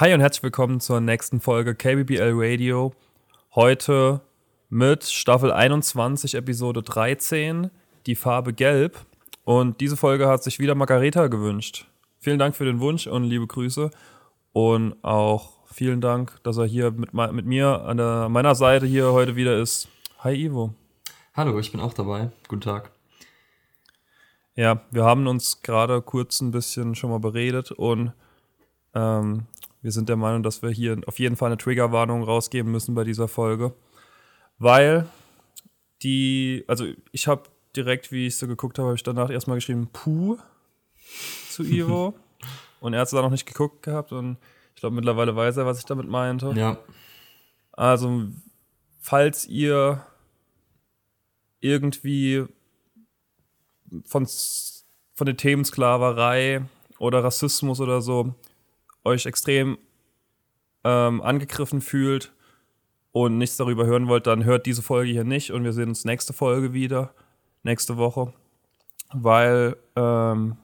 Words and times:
Hi 0.00 0.14
und 0.14 0.20
herzlich 0.20 0.42
willkommen 0.42 0.80
zur 0.80 1.02
nächsten 1.02 1.42
Folge 1.42 1.74
KBBL 1.74 2.32
Radio. 2.32 2.94
Heute 3.54 4.22
mit 4.70 5.04
Staffel 5.04 5.52
21, 5.52 6.36
Episode 6.36 6.82
13, 6.82 7.70
die 8.06 8.14
Farbe 8.14 8.54
Gelb. 8.54 9.04
Und 9.44 9.82
diese 9.82 9.98
Folge 9.98 10.26
hat 10.26 10.42
sich 10.42 10.58
wieder 10.58 10.74
Margareta 10.74 11.26
gewünscht. 11.26 11.86
Vielen 12.18 12.38
Dank 12.38 12.56
für 12.56 12.64
den 12.64 12.80
Wunsch 12.80 13.08
und 13.08 13.24
liebe 13.24 13.46
Grüße. 13.46 13.90
Und 14.54 14.94
auch 15.04 15.66
vielen 15.66 16.00
Dank, 16.00 16.42
dass 16.44 16.56
er 16.56 16.64
hier 16.64 16.92
mit, 16.92 17.12
mit 17.12 17.44
mir 17.44 17.82
an 17.82 17.98
der, 17.98 18.30
meiner 18.30 18.54
Seite 18.54 18.86
hier 18.86 19.12
heute 19.12 19.36
wieder 19.36 19.58
ist. 19.58 19.86
Hi 20.20 20.34
Ivo. 20.34 20.72
Hallo, 21.34 21.58
ich 21.58 21.72
bin 21.72 21.80
auch 21.82 21.92
dabei. 21.92 22.30
Guten 22.48 22.62
Tag. 22.62 22.90
Ja, 24.54 24.80
wir 24.92 25.04
haben 25.04 25.26
uns 25.26 25.60
gerade 25.60 26.00
kurz 26.00 26.40
ein 26.40 26.52
bisschen 26.52 26.94
schon 26.94 27.10
mal 27.10 27.20
beredet 27.20 27.70
und 27.70 28.14
ähm, 28.94 29.46
wir 29.82 29.92
sind 29.92 30.08
der 30.08 30.16
Meinung, 30.16 30.42
dass 30.42 30.62
wir 30.62 30.70
hier 30.70 31.00
auf 31.06 31.18
jeden 31.18 31.36
Fall 31.36 31.46
eine 31.46 31.58
Triggerwarnung 31.58 32.22
rausgeben 32.22 32.70
müssen 32.70 32.94
bei 32.94 33.04
dieser 33.04 33.28
Folge. 33.28 33.74
Weil 34.58 35.06
die, 36.02 36.64
also 36.66 36.86
ich 37.12 37.26
habe 37.26 37.44
direkt, 37.74 38.12
wie 38.12 38.26
ich 38.26 38.36
so 38.36 38.46
geguckt 38.46 38.78
habe, 38.78 38.88
habe 38.88 38.96
ich 38.96 39.02
danach 39.02 39.30
erstmal 39.30 39.56
geschrieben, 39.56 39.88
Puh 39.92 40.38
zu 41.48 41.62
Ivo. 41.64 42.14
und 42.80 42.92
er 42.92 43.00
hat 43.00 43.06
es 43.06 43.12
da 43.12 43.22
noch 43.22 43.30
nicht 43.30 43.46
geguckt 43.46 43.82
gehabt 43.82 44.12
und 44.12 44.36
ich 44.74 44.80
glaube, 44.80 44.96
mittlerweile 44.96 45.34
weiß 45.34 45.56
er, 45.58 45.66
was 45.66 45.78
ich 45.78 45.84
damit 45.84 46.08
meinte. 46.08 46.52
Ja. 46.56 46.78
Also, 47.72 48.28
falls 48.98 49.46
ihr 49.46 50.04
irgendwie 51.60 52.46
von, 54.04 54.26
von 55.14 55.26
den 55.26 55.36
Themen 55.36 55.64
Sklaverei 55.64 56.62
oder 56.98 57.22
Rassismus 57.22 57.80
oder 57.80 58.00
so 58.00 58.34
euch 59.04 59.26
extrem 59.26 59.78
ähm, 60.84 61.20
angegriffen 61.20 61.80
fühlt 61.80 62.32
und 63.12 63.38
nichts 63.38 63.56
darüber 63.56 63.86
hören 63.86 64.08
wollt, 64.08 64.26
dann 64.26 64.44
hört 64.44 64.66
diese 64.66 64.82
Folge 64.82 65.10
hier 65.10 65.24
nicht 65.24 65.50
und 65.52 65.64
wir 65.64 65.72
sehen 65.72 65.88
uns 65.88 66.04
nächste 66.04 66.32
Folge 66.32 66.72
wieder, 66.72 67.14
nächste 67.62 67.96
Woche, 67.96 68.32
weil 69.12 69.76
ähm, 69.96 70.56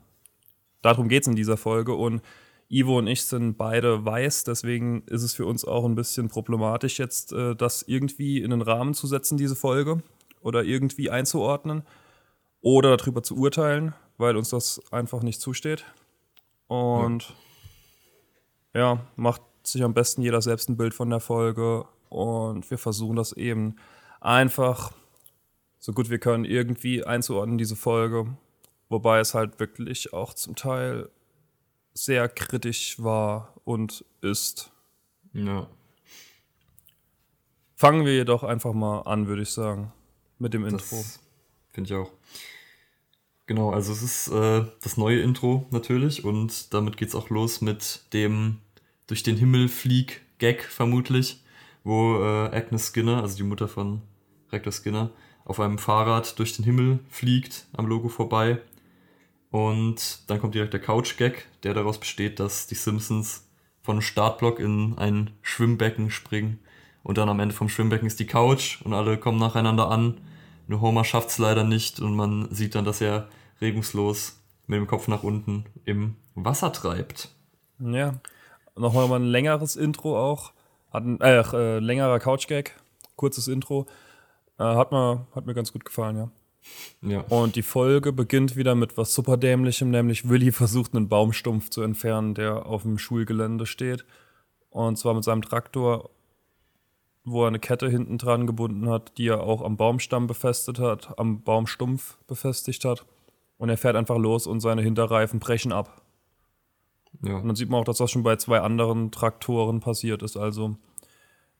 darum 0.82 1.08
geht 1.08 1.22
es 1.22 1.28
in 1.28 1.36
dieser 1.36 1.56
Folge 1.56 1.94
und 1.94 2.22
Ivo 2.68 2.98
und 2.98 3.06
ich 3.06 3.22
sind 3.24 3.56
beide 3.56 4.04
weiß, 4.04 4.44
deswegen 4.44 5.02
ist 5.06 5.22
es 5.22 5.34
für 5.34 5.46
uns 5.46 5.64
auch 5.64 5.84
ein 5.84 5.94
bisschen 5.94 6.28
problematisch, 6.28 6.98
jetzt 6.98 7.32
äh, 7.32 7.54
das 7.54 7.82
irgendwie 7.82 8.42
in 8.42 8.50
den 8.50 8.62
Rahmen 8.62 8.92
zu 8.94 9.06
setzen, 9.06 9.36
diese 9.36 9.54
Folge, 9.54 10.02
oder 10.46 10.62
irgendwie 10.62 11.10
einzuordnen 11.10 11.82
oder 12.60 12.96
darüber 12.96 13.22
zu 13.22 13.36
urteilen, 13.36 13.94
weil 14.16 14.36
uns 14.36 14.50
das 14.50 14.80
einfach 14.92 15.22
nicht 15.22 15.40
zusteht. 15.40 15.84
Und 16.68 17.24
ja. 17.24 17.34
Ja, 18.76 19.00
macht 19.16 19.42
sich 19.62 19.82
am 19.82 19.94
besten 19.94 20.22
jeder 20.22 20.42
selbst 20.42 20.68
ein 20.68 20.76
Bild 20.76 20.94
von 20.94 21.10
der 21.10 21.20
Folge 21.20 21.86
und 22.08 22.70
wir 22.70 22.78
versuchen 22.78 23.16
das 23.16 23.32
eben 23.32 23.76
einfach 24.20 24.92
so 25.78 25.92
gut 25.92 26.10
wir 26.10 26.18
können 26.18 26.44
irgendwie 26.44 27.04
einzuordnen, 27.04 27.58
diese 27.58 27.76
Folge. 27.76 28.26
Wobei 28.88 29.20
es 29.20 29.34
halt 29.34 29.60
wirklich 29.60 30.12
auch 30.12 30.34
zum 30.34 30.56
Teil 30.56 31.10
sehr 31.94 32.28
kritisch 32.28 33.02
war 33.02 33.54
und 33.64 34.04
ist. 34.20 34.72
Ja. 35.32 35.68
Fangen 37.76 38.04
wir 38.04 38.14
jedoch 38.14 38.42
einfach 38.42 38.72
mal 38.72 39.02
an, 39.02 39.26
würde 39.26 39.42
ich 39.42 39.50
sagen, 39.50 39.92
mit 40.38 40.54
dem 40.54 40.64
Intro. 40.66 41.04
Finde 41.70 41.88
ich 41.88 41.94
auch. 41.94 42.10
Genau, 43.46 43.70
also 43.70 43.92
es 43.92 44.02
ist 44.02 44.28
äh, 44.28 44.64
das 44.82 44.96
neue 44.96 45.20
Intro 45.20 45.66
natürlich 45.70 46.24
und 46.24 46.74
damit 46.74 46.96
geht's 46.96 47.14
auch 47.14 47.30
los 47.30 47.60
mit 47.60 48.12
dem 48.12 48.60
durch 49.06 49.22
den 49.22 49.36
Himmel 49.36 49.68
flieg 49.68 50.22
Gag 50.38 50.62
vermutlich, 50.62 51.42
wo 51.84 52.22
äh, 52.22 52.56
Agnes 52.56 52.92
Skinner, 52.92 53.22
also 53.22 53.36
die 53.36 53.42
Mutter 53.42 53.68
von 53.68 54.02
Rector 54.52 54.72
Skinner, 54.72 55.10
auf 55.44 55.60
einem 55.60 55.78
Fahrrad 55.78 56.38
durch 56.38 56.56
den 56.56 56.64
Himmel 56.64 56.98
fliegt, 57.08 57.66
am 57.72 57.86
Logo 57.86 58.08
vorbei 58.08 58.60
und 59.50 60.28
dann 60.28 60.40
kommt 60.40 60.54
direkt 60.54 60.74
der 60.74 60.80
Couch-Gag, 60.80 61.46
der 61.62 61.74
daraus 61.74 61.98
besteht, 61.98 62.40
dass 62.40 62.66
die 62.66 62.74
Simpsons 62.74 63.48
von 63.82 64.02
Startblock 64.02 64.58
in 64.58 64.98
ein 64.98 65.30
Schwimmbecken 65.42 66.10
springen. 66.10 66.58
Und 67.02 67.18
dann 67.18 67.28
am 67.28 67.40
Ende 67.40 67.54
vom 67.54 67.68
Schwimmbecken 67.68 68.06
ist 68.06 68.18
die 68.18 68.26
Couch 68.26 68.82
und 68.82 68.92
alle 68.92 69.16
kommen 69.16 69.38
nacheinander 69.38 69.88
an. 69.90 70.20
Nur 70.66 70.80
Homer 70.80 71.04
schafft 71.04 71.30
es 71.30 71.38
leider 71.38 71.62
nicht 71.62 72.00
und 72.00 72.16
man 72.16 72.52
sieht 72.52 72.74
dann, 72.74 72.84
dass 72.84 73.00
er 73.00 73.28
regungslos 73.60 74.42
mit 74.66 74.78
dem 74.78 74.88
Kopf 74.88 75.06
nach 75.06 75.22
unten 75.22 75.64
im 75.84 76.16
Wasser 76.34 76.72
treibt. 76.72 77.30
Ja. 77.78 78.14
Nochmal 78.76 79.08
mal 79.08 79.20
ein 79.20 79.26
längeres 79.26 79.76
Intro 79.76 80.18
auch. 80.18 80.52
Hat 80.92 81.04
ein 81.04 81.20
äh, 81.20 81.40
äh, 81.40 81.78
längerer 81.78 82.18
Couch-Gag, 82.18 82.76
kurzes 83.16 83.48
Intro. 83.48 83.86
Äh, 84.58 84.64
hat, 84.64 84.92
mir, 84.92 85.26
hat 85.34 85.46
mir 85.46 85.54
ganz 85.54 85.72
gut 85.72 85.84
gefallen, 85.84 86.16
ja. 86.16 86.30
Ja. 87.00 87.20
Und 87.28 87.56
die 87.56 87.62
Folge 87.62 88.12
beginnt 88.12 88.56
wieder 88.56 88.74
mit 88.74 88.96
was 88.96 89.14
super 89.14 89.36
dämlichem, 89.36 89.90
nämlich 89.90 90.28
Willy 90.28 90.52
versucht 90.52 90.94
einen 90.94 91.08
Baumstumpf 91.08 91.70
zu 91.70 91.82
entfernen, 91.82 92.34
der 92.34 92.66
auf 92.66 92.82
dem 92.82 92.98
Schulgelände 92.98 93.66
steht. 93.66 94.04
Und 94.70 94.96
zwar 94.96 95.14
mit 95.14 95.24
seinem 95.24 95.42
Traktor, 95.42 96.10
wo 97.24 97.44
er 97.44 97.48
eine 97.48 97.58
Kette 97.58 97.88
hinten 97.88 98.18
dran 98.18 98.46
gebunden 98.46 98.88
hat, 98.88 99.16
die 99.18 99.28
er 99.28 99.42
auch 99.42 99.62
am 99.62 99.76
Baumstamm 99.76 100.26
befestigt 100.26 100.78
hat, 100.78 101.18
am 101.18 101.42
Baumstumpf 101.42 102.18
befestigt 102.26 102.84
hat. 102.84 103.04
Und 103.58 103.68
er 103.68 103.78
fährt 103.78 103.96
einfach 103.96 104.18
los 104.18 104.46
und 104.46 104.60
seine 104.60 104.82
Hinterreifen 104.82 105.40
brechen 105.40 105.72
ab. 105.72 106.02
Ja. 107.22 107.36
Und 107.36 107.46
dann 107.46 107.56
sieht 107.56 107.70
man 107.70 107.80
auch, 107.80 107.84
dass 107.84 107.98
das 107.98 108.10
schon 108.10 108.22
bei 108.22 108.36
zwei 108.36 108.60
anderen 108.60 109.10
Traktoren 109.10 109.80
passiert 109.80 110.22
ist. 110.22 110.36
Also 110.36 110.76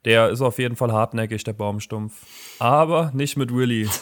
der 0.05 0.31
ist 0.31 0.41
auf 0.41 0.59
jeden 0.59 0.77
Fall 0.77 0.93
hartnäckig, 0.93 1.44
der 1.44 1.53
Baumstumpf. 1.53 2.27
Aber 2.59 3.11
nicht 3.15 3.37
mit 3.37 3.55
Willy. 3.55 3.89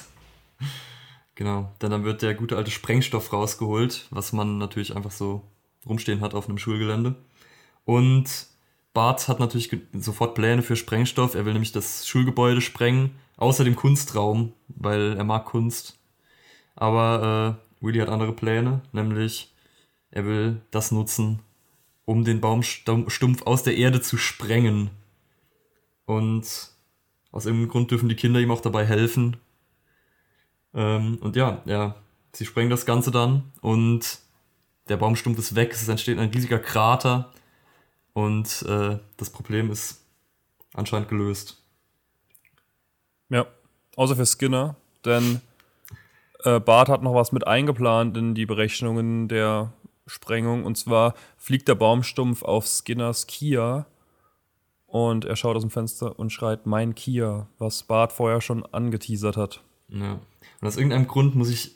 Genau, 1.36 1.72
denn 1.82 1.90
dann 1.90 2.04
wird 2.04 2.22
der 2.22 2.34
gute 2.34 2.56
alte 2.56 2.70
Sprengstoff 2.70 3.32
rausgeholt, 3.32 4.06
was 4.10 4.32
man 4.32 4.58
natürlich 4.58 4.94
einfach 4.94 5.10
so 5.10 5.42
rumstehen 5.84 6.20
hat 6.20 6.32
auf 6.32 6.48
einem 6.48 6.58
Schulgelände. 6.58 7.16
Und 7.84 8.46
Bart 8.92 9.26
hat 9.26 9.40
natürlich 9.40 9.76
sofort 9.94 10.36
Pläne 10.36 10.62
für 10.62 10.76
Sprengstoff. 10.76 11.34
Er 11.34 11.44
will 11.44 11.52
nämlich 11.52 11.72
das 11.72 12.06
Schulgebäude 12.06 12.60
sprengen, 12.60 13.16
außer 13.36 13.64
dem 13.64 13.74
Kunstraum, 13.74 14.52
weil 14.68 15.16
er 15.16 15.24
mag 15.24 15.46
Kunst. 15.46 15.98
Aber 16.76 17.58
äh, 17.58 17.84
Willy 17.84 17.98
hat 17.98 18.08
andere 18.08 18.32
Pläne, 18.32 18.82
nämlich 18.92 19.53
er 20.14 20.24
will 20.24 20.62
das 20.70 20.90
nutzen, 20.90 21.40
um 22.06 22.24
den 22.24 22.40
Baumstumpf 22.40 23.42
aus 23.42 23.62
der 23.62 23.76
Erde 23.76 24.00
zu 24.00 24.16
sprengen. 24.16 24.90
Und 26.06 26.70
aus 27.30 27.46
irgendeinem 27.46 27.70
Grund 27.70 27.90
dürfen 27.90 28.08
die 28.08 28.16
Kinder 28.16 28.40
ihm 28.40 28.50
auch 28.50 28.60
dabei 28.62 28.86
helfen, 28.86 29.36
ähm, 30.74 31.18
und 31.20 31.36
ja, 31.36 31.62
ja, 31.64 31.94
sie 32.32 32.44
sprengen 32.44 32.70
das 32.70 32.84
Ganze 32.84 33.10
dann 33.10 33.52
und 33.60 34.18
der 34.88 34.96
Baumstumpf 34.96 35.38
ist 35.38 35.54
weg, 35.54 35.72
es 35.72 35.88
entsteht 35.88 36.18
ein 36.18 36.30
riesiger 36.30 36.58
Krater 36.58 37.32
und 38.12 38.62
äh, 38.68 38.98
das 39.16 39.30
Problem 39.30 39.70
ist 39.70 40.04
anscheinend 40.74 41.08
gelöst. 41.08 41.62
Ja, 43.30 43.46
außer 43.96 44.16
für 44.16 44.26
Skinner, 44.26 44.74
denn 45.04 45.40
äh, 46.42 46.60
Bart 46.60 46.88
hat 46.88 47.02
noch 47.02 47.14
was 47.14 47.32
mit 47.32 47.46
eingeplant 47.46 48.16
in 48.16 48.34
die 48.34 48.46
Berechnungen 48.46 49.28
der 49.28 49.72
Sprengung 50.06 50.64
und 50.64 50.76
zwar 50.76 51.14
fliegt 51.36 51.68
der 51.68 51.74
Baumstumpf 51.74 52.42
auf 52.42 52.66
Skinners 52.66 53.26
Kia 53.26 53.86
und 54.86 55.24
er 55.24 55.36
schaut 55.36 55.56
aus 55.56 55.62
dem 55.62 55.70
Fenster 55.70 56.18
und 56.18 56.30
schreit 56.30 56.66
mein 56.66 56.94
Kia, 56.94 57.48
was 57.58 57.82
Bart 57.82 58.12
vorher 58.12 58.40
schon 58.40 58.64
angeteasert 58.66 59.36
hat. 59.36 59.62
Ja. 59.88 60.20
Und 60.60 60.68
aus 60.68 60.76
irgendeinem 60.76 61.08
Grund 61.08 61.34
muss 61.34 61.48
ich 61.48 61.72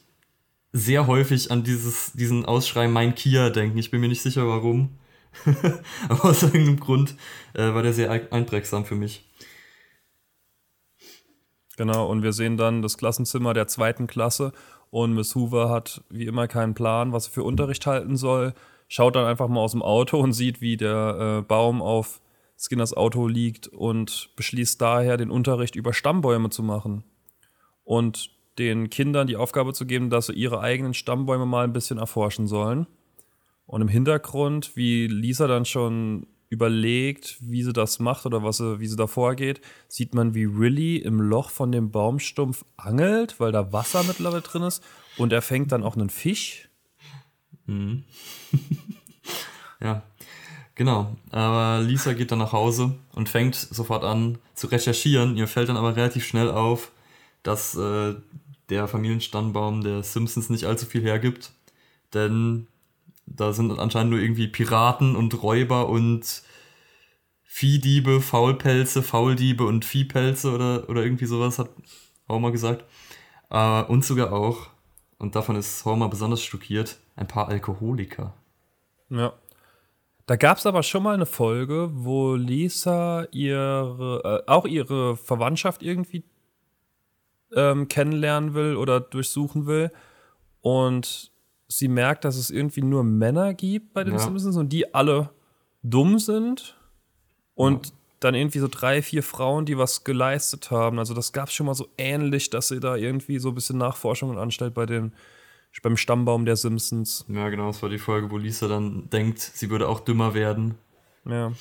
sehr 0.72 1.06
häufig 1.06 1.50
an 1.50 1.64
dieses, 1.64 2.12
diesen 2.12 2.44
Ausschrei 2.44 2.88
Mein 2.88 3.14
Kia 3.14 3.50
denken. 3.50 3.78
Ich 3.78 3.90
bin 3.90 4.00
mir 4.00 4.08
nicht 4.08 4.22
sicher, 4.22 4.46
warum. 4.46 4.98
Aber 6.08 6.26
aus 6.26 6.42
irgendeinem 6.42 6.80
Grund 6.80 7.14
äh, 7.54 7.74
war 7.74 7.82
der 7.82 7.92
sehr 7.92 8.10
einprägsam 8.10 8.84
für 8.84 8.94
mich. 8.94 9.24
Genau, 11.76 12.08
und 12.08 12.22
wir 12.22 12.32
sehen 12.32 12.56
dann 12.56 12.82
das 12.82 12.98
Klassenzimmer 12.98 13.54
der 13.54 13.68
zweiten 13.68 14.08
Klasse 14.08 14.52
und 14.90 15.14
Miss 15.14 15.34
Hoover 15.34 15.68
hat 15.68 16.02
wie 16.08 16.26
immer 16.26 16.48
keinen 16.48 16.74
Plan, 16.74 17.12
was 17.12 17.24
sie 17.24 17.30
für 17.30 17.42
Unterricht 17.42 17.86
halten 17.86 18.16
soll. 18.16 18.54
Schaut 18.88 19.16
dann 19.16 19.26
einfach 19.26 19.48
mal 19.48 19.60
aus 19.60 19.72
dem 19.72 19.82
Auto 19.82 20.18
und 20.18 20.32
sieht, 20.32 20.60
wie 20.60 20.76
der 20.76 21.40
äh, 21.40 21.42
Baum 21.42 21.82
auf 21.82 22.20
Skinners 22.58 22.94
Auto 22.94 23.28
liegt 23.28 23.68
und 23.68 24.30
beschließt 24.36 24.80
daher, 24.80 25.16
den 25.16 25.30
Unterricht 25.30 25.76
über 25.76 25.92
Stammbäume 25.92 26.50
zu 26.50 26.62
machen. 26.62 27.04
Und 27.84 28.30
den 28.58 28.90
Kindern 28.90 29.26
die 29.26 29.36
Aufgabe 29.36 29.72
zu 29.72 29.86
geben, 29.86 30.10
dass 30.10 30.26
sie 30.26 30.32
ihre 30.32 30.60
eigenen 30.60 30.94
Stammbäume 30.94 31.46
mal 31.46 31.64
ein 31.64 31.72
bisschen 31.72 31.98
erforschen 31.98 32.46
sollen. 32.46 32.86
Und 33.66 33.82
im 33.82 33.88
Hintergrund, 33.88 34.76
wie 34.76 35.06
Lisa 35.06 35.46
dann 35.46 35.64
schon 35.64 36.26
überlegt, 36.48 37.36
wie 37.40 37.62
sie 37.62 37.72
das 37.72 37.98
macht 37.98 38.26
oder 38.26 38.42
was 38.42 38.58
sie, 38.58 38.80
wie 38.80 38.86
sie 38.86 38.96
da 38.96 39.06
vorgeht, 39.06 39.60
sieht 39.86 40.14
man, 40.14 40.34
wie 40.34 40.56
Willy 40.56 40.96
im 40.96 41.20
Loch 41.20 41.50
von 41.50 41.72
dem 41.72 41.90
Baumstumpf 41.90 42.64
angelt, 42.76 43.38
weil 43.38 43.52
da 43.52 43.72
Wasser 43.72 44.02
mittlerweile 44.02 44.42
drin 44.42 44.62
ist. 44.62 44.82
Und 45.16 45.32
er 45.32 45.42
fängt 45.42 45.72
dann 45.72 45.82
auch 45.82 45.96
einen 45.96 46.10
Fisch. 46.10 46.68
Mhm. 47.66 48.04
ja, 49.80 50.02
Genau, 50.78 51.16
aber 51.32 51.82
Lisa 51.82 52.12
geht 52.12 52.30
dann 52.30 52.38
nach 52.38 52.52
Hause 52.52 52.94
und 53.16 53.28
fängt 53.28 53.56
sofort 53.56 54.04
an 54.04 54.38
zu 54.54 54.68
recherchieren. 54.68 55.36
Ihr 55.36 55.48
fällt 55.48 55.68
dann 55.68 55.76
aber 55.76 55.96
relativ 55.96 56.24
schnell 56.24 56.48
auf, 56.48 56.92
dass 57.42 57.74
äh, 57.74 58.14
der 58.68 58.86
Familienstammbaum 58.86 59.82
der 59.82 60.04
Simpsons 60.04 60.50
nicht 60.50 60.66
allzu 60.66 60.86
viel 60.86 61.02
hergibt. 61.02 61.50
Denn 62.14 62.68
da 63.36 63.52
sind 63.52 63.78
anscheinend 63.78 64.12
nur 64.12 64.20
irgendwie 64.20 64.48
Piraten 64.48 65.16
und 65.16 65.42
Räuber 65.42 65.88
und 65.88 66.42
Viehdiebe, 67.44 68.20
Faulpelze, 68.20 69.02
Fauldiebe 69.02 69.64
und 69.64 69.84
Viehpelze 69.84 70.52
oder, 70.52 70.88
oder 70.88 71.02
irgendwie 71.02 71.26
sowas, 71.26 71.58
hat 71.58 71.70
Homer 72.28 72.52
gesagt. 72.52 72.84
Äh, 73.50 73.82
und 73.84 74.04
sogar 74.04 74.32
auch, 74.32 74.68
und 75.18 75.34
davon 75.34 75.56
ist 75.56 75.84
Homer 75.84 76.08
besonders 76.08 76.42
schockiert, 76.42 76.98
ein 77.16 77.26
paar 77.26 77.48
Alkoholiker. 77.48 78.34
Ja. 79.10 79.32
Da 80.26 80.36
gab 80.36 80.58
es 80.58 80.66
aber 80.66 80.82
schon 80.82 81.02
mal 81.02 81.14
eine 81.14 81.24
Folge, 81.24 81.90
wo 81.94 82.34
Lisa 82.34 83.26
ihre, 83.32 84.42
äh, 84.46 84.50
auch 84.50 84.66
ihre 84.66 85.16
Verwandtschaft 85.16 85.82
irgendwie 85.82 86.22
ähm, 87.54 87.88
kennenlernen 87.88 88.52
will 88.52 88.76
oder 88.76 89.00
durchsuchen 89.00 89.66
will. 89.66 89.90
Und 90.60 91.32
sie 91.68 91.88
merkt, 91.88 92.24
dass 92.24 92.36
es 92.36 92.50
irgendwie 92.50 92.82
nur 92.82 93.04
Männer 93.04 93.54
gibt 93.54 93.92
bei 93.92 94.02
den 94.02 94.14
ja. 94.14 94.18
Simpsons 94.18 94.56
und 94.56 94.70
die 94.72 94.94
alle 94.94 95.30
dumm 95.82 96.18
sind. 96.18 96.76
Und 97.54 97.86
ja. 97.86 97.92
dann 98.20 98.34
irgendwie 98.34 98.60
so 98.60 98.68
drei, 98.68 99.02
vier 99.02 99.22
Frauen, 99.22 99.66
die 99.66 99.76
was 99.76 100.04
geleistet 100.04 100.70
haben. 100.70 100.98
Also 100.98 101.12
das 101.12 101.32
gab 101.32 101.48
es 101.48 101.54
schon 101.54 101.66
mal 101.66 101.74
so 101.74 101.88
ähnlich, 101.98 102.50
dass 102.50 102.68
sie 102.68 102.80
da 102.80 102.96
irgendwie 102.96 103.38
so 103.38 103.50
ein 103.50 103.54
bisschen 103.54 103.78
Nachforschungen 103.78 104.38
anstellt 104.38 104.74
bei 104.74 104.86
den 104.86 105.12
beim 105.82 105.96
Stammbaum 105.96 106.44
der 106.44 106.56
Simpsons. 106.56 107.24
Ja, 107.28 107.48
genau, 107.50 107.68
das 107.68 107.82
war 107.82 107.88
die 107.88 107.98
Folge, 107.98 108.30
wo 108.30 108.38
Lisa 108.38 108.66
dann 108.66 109.08
denkt, 109.10 109.38
sie 109.38 109.70
würde 109.70 109.88
auch 109.88 110.00
dümmer 110.00 110.34
werden. 110.34 110.74
Ja. 111.24 111.52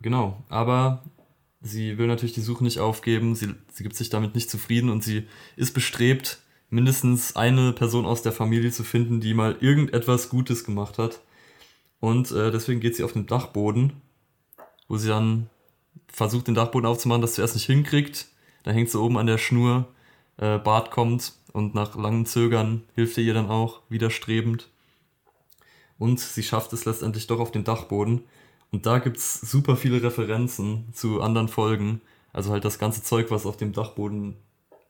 Genau, 0.00 0.42
aber 0.48 1.04
sie 1.60 1.98
will 1.98 2.06
natürlich 2.06 2.34
die 2.34 2.40
Suche 2.40 2.64
nicht 2.64 2.80
aufgeben, 2.80 3.34
sie, 3.34 3.54
sie 3.72 3.82
gibt 3.82 3.96
sich 3.96 4.10
damit 4.10 4.34
nicht 4.34 4.50
zufrieden 4.50 4.90
und 4.90 5.04
sie 5.04 5.28
ist 5.56 5.72
bestrebt, 5.72 6.40
mindestens 6.74 7.36
eine 7.36 7.72
Person 7.72 8.04
aus 8.04 8.22
der 8.22 8.32
Familie 8.32 8.72
zu 8.72 8.82
finden, 8.82 9.20
die 9.20 9.32
mal 9.32 9.56
irgendetwas 9.60 10.28
Gutes 10.28 10.64
gemacht 10.64 10.98
hat. 10.98 11.20
Und 12.00 12.32
äh, 12.32 12.50
deswegen 12.50 12.80
geht 12.80 12.96
sie 12.96 13.04
auf 13.04 13.12
den 13.12 13.26
Dachboden, 13.26 13.92
wo 14.88 14.96
sie 14.96 15.08
dann 15.08 15.48
versucht, 16.08 16.48
den 16.48 16.54
Dachboden 16.54 16.86
aufzumachen, 16.86 17.22
das 17.22 17.34
zuerst 17.34 17.54
nicht 17.54 17.66
hinkriegt. 17.66 18.26
Da 18.64 18.72
hängt 18.72 18.90
sie 18.90 19.00
oben 19.00 19.16
an 19.18 19.26
der 19.26 19.38
Schnur. 19.38 19.86
Äh, 20.36 20.58
Bart 20.58 20.90
kommt 20.90 21.32
und 21.52 21.74
nach 21.74 21.96
langem 21.96 22.26
Zögern 22.26 22.82
hilft 22.96 23.16
er 23.18 23.24
ihr 23.24 23.34
dann 23.34 23.50
auch 23.50 23.80
widerstrebend. 23.88 24.68
Und 25.98 26.18
sie 26.18 26.42
schafft 26.42 26.72
es 26.72 26.84
letztendlich 26.84 27.28
doch 27.28 27.38
auf 27.38 27.52
den 27.52 27.62
Dachboden. 27.64 28.24
Und 28.72 28.84
da 28.84 28.98
gibt 28.98 29.18
es 29.18 29.40
super 29.40 29.76
viele 29.76 30.02
Referenzen 30.02 30.88
zu 30.92 31.20
anderen 31.22 31.46
Folgen. 31.46 32.00
Also 32.32 32.50
halt 32.50 32.64
das 32.64 32.80
ganze 32.80 33.04
Zeug, 33.04 33.30
was 33.30 33.46
auf 33.46 33.56
dem 33.56 33.72
Dachboden 33.72 34.34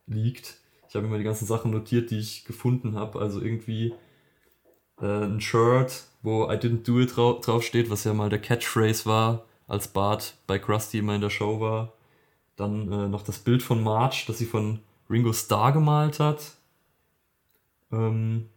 liegt. 0.07 0.57
Ich 0.89 0.95
habe 0.95 1.07
mir 1.07 1.17
die 1.17 1.23
ganzen 1.23 1.45
Sachen 1.45 1.71
notiert, 1.71 2.11
die 2.11 2.19
ich 2.19 2.45
gefunden 2.45 2.95
habe. 2.95 3.19
Also 3.19 3.41
irgendwie 3.41 3.93
äh, 5.01 5.25
ein 5.25 5.41
Shirt, 5.41 6.03
wo 6.21 6.45
I 6.45 6.55
didn't 6.55 6.83
do 6.83 6.99
it 6.99 7.15
drauf, 7.15 7.41
draufsteht, 7.41 7.89
was 7.89 8.03
ja 8.03 8.13
mal 8.13 8.29
der 8.29 8.39
Catchphrase 8.39 9.05
war, 9.05 9.45
als 9.67 9.87
Bart 9.87 10.35
bei 10.47 10.59
Krusty 10.59 10.99
immer 10.99 11.15
in 11.15 11.21
der 11.21 11.29
Show 11.29 11.59
war. 11.59 11.93
Dann 12.55 12.91
äh, 12.91 13.07
noch 13.07 13.23
das 13.23 13.39
Bild 13.39 13.61
von 13.63 13.83
Marge, 13.83 14.23
das 14.27 14.37
sie 14.37 14.45
von 14.45 14.79
Ringo 15.09 15.33
Starr 15.33 15.71
gemalt 15.73 16.19
hat. 16.19 16.55
Ähm, 17.91 18.49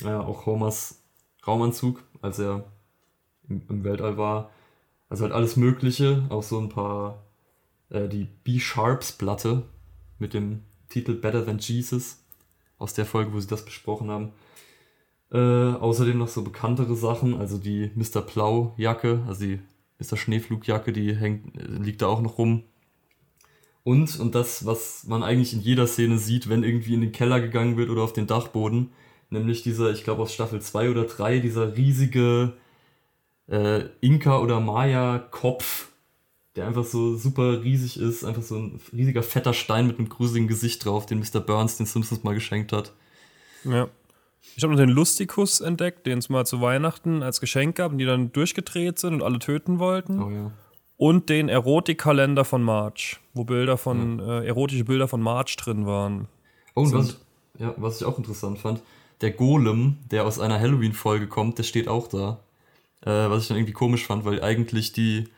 ja, 0.00 0.20
auch 0.20 0.46
Homers 0.46 1.02
Raumanzug, 1.46 2.02
als 2.22 2.38
er 2.38 2.64
im, 3.48 3.62
im, 3.68 3.84
Weltall 3.84 4.16
war. 4.16 4.50
Also 5.08 5.24
halt 5.24 5.32
alles 5.32 5.56
Mögliche, 5.56 6.26
auch 6.30 6.42
so 6.42 6.58
ein 6.58 6.68
paar, 6.68 7.22
äh, 7.90 8.08
die 8.08 8.24
B-Sharps-Platte 8.24 9.62
mit 10.18 10.34
dem 10.34 10.64
Titel 10.88 11.14
Better 11.14 11.44
Than 11.44 11.58
Jesus, 11.58 12.22
aus 12.78 12.94
der 12.94 13.06
Folge, 13.06 13.32
wo 13.32 13.40
sie 13.40 13.48
das 13.48 13.64
besprochen 13.64 14.10
haben. 14.10 14.32
Äh, 15.32 15.38
außerdem 15.38 16.18
noch 16.18 16.28
so 16.28 16.42
bekanntere 16.42 16.94
Sachen, 16.94 17.34
also 17.34 17.58
die 17.58 17.90
Mr. 17.94 18.22
Plau-Jacke, 18.22 19.24
also 19.26 19.44
die 19.44 19.60
Mr. 19.98 20.16
Schneeflugjacke, 20.16 20.92
die 20.92 21.14
hängt, 21.16 21.52
liegt 21.54 22.02
da 22.02 22.06
auch 22.06 22.20
noch 22.20 22.38
rum. 22.38 22.64
Und, 23.82 24.18
und 24.18 24.34
das, 24.34 24.66
was 24.66 25.04
man 25.06 25.22
eigentlich 25.22 25.52
in 25.52 25.60
jeder 25.60 25.86
Szene 25.86 26.18
sieht, 26.18 26.48
wenn 26.48 26.64
irgendwie 26.64 26.94
in 26.94 27.00
den 27.00 27.12
Keller 27.12 27.40
gegangen 27.40 27.76
wird 27.76 27.88
oder 27.90 28.02
auf 28.02 28.12
den 28.12 28.26
Dachboden, 28.26 28.90
nämlich 29.30 29.62
dieser, 29.62 29.92
ich 29.92 30.04
glaube 30.04 30.22
aus 30.22 30.34
Staffel 30.34 30.60
2 30.60 30.90
oder 30.90 31.04
3, 31.04 31.38
dieser 31.38 31.76
riesige 31.76 32.54
äh, 33.48 33.84
Inka- 34.02 34.40
oder 34.40 34.60
Maya-Kopf, 34.60 35.92
der 36.56 36.66
einfach 36.66 36.84
so 36.84 37.16
super 37.16 37.62
riesig 37.62 37.98
ist, 37.98 38.24
einfach 38.24 38.42
so 38.42 38.56
ein 38.56 38.80
riesiger 38.92 39.22
fetter 39.22 39.52
Stein 39.52 39.86
mit 39.86 39.98
einem 39.98 40.08
gruseligen 40.08 40.48
Gesicht 40.48 40.84
drauf, 40.84 41.06
den 41.06 41.20
Mr. 41.20 41.40
Burns 41.40 41.76
den 41.76 41.86
Simpsons 41.86 42.24
mal 42.24 42.34
geschenkt 42.34 42.72
hat. 42.72 42.92
Ja. 43.64 43.88
Ich 44.56 44.62
habe 44.62 44.72
noch 44.72 44.80
den 44.80 44.88
Lustikus 44.88 45.60
entdeckt, 45.60 46.06
den 46.06 46.18
es 46.18 46.28
mal 46.28 46.46
zu 46.46 46.60
Weihnachten 46.60 47.22
als 47.22 47.40
Geschenk 47.40 47.76
gab 47.76 47.92
und 47.92 47.98
die 47.98 48.06
dann 48.06 48.32
durchgedreht 48.32 48.98
sind 48.98 49.14
und 49.14 49.22
alle 49.22 49.38
töten 49.38 49.78
wollten. 49.78 50.22
Oh 50.22 50.30
ja 50.30 50.52
und 50.96 51.28
den 51.28 51.48
Erotikkalender 51.48 52.44
von 52.44 52.62
March, 52.62 53.20
wo 53.34 53.44
Bilder 53.44 53.76
von, 53.76 54.18
ja. 54.18 54.40
äh, 54.40 54.46
erotische 54.46 54.84
Bilder 54.84 55.08
von 55.08 55.20
March 55.20 55.56
drin 55.56 55.86
waren. 55.86 56.28
Oh, 56.74 56.82
und 56.82 56.92
was, 56.92 57.18
ja, 57.58 57.74
was 57.76 58.00
ich 58.00 58.06
auch 58.06 58.18
interessant 58.18 58.58
fand, 58.58 58.80
der 59.20 59.30
Golem, 59.30 59.98
der 60.10 60.24
aus 60.24 60.40
einer 60.40 60.58
Halloween-Folge 60.58 61.26
kommt, 61.26 61.58
der 61.58 61.62
steht 61.62 61.88
auch 61.88 62.08
da. 62.08 62.40
Äh, 63.02 63.30
was 63.30 63.42
ich 63.42 63.48
dann 63.48 63.56
irgendwie 63.58 63.72
komisch 63.72 64.06
fand, 64.06 64.24
weil 64.24 64.42
eigentlich 64.42 64.92
die 64.92 65.28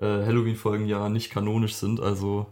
äh, 0.00 0.24
Halloween-Folgen 0.24 0.86
ja 0.86 1.08
nicht 1.08 1.30
kanonisch 1.30 1.74
sind, 1.74 2.00
also 2.00 2.46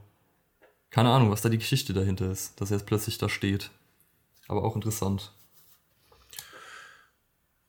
keine 0.91 1.11
Ahnung, 1.11 1.31
was 1.31 1.43
da 1.43 1.49
die 1.49 1.59
Geschichte 1.59 1.93
dahinter 1.93 2.31
ist, 2.31 2.61
dass 2.61 2.71
er 2.71 2.79
jetzt 2.79 2.87
plötzlich 2.87 3.19
da 3.19 3.29
steht. 3.29 3.71
Aber 4.49 4.65
auch 4.65 4.77
interessant. 4.77 5.33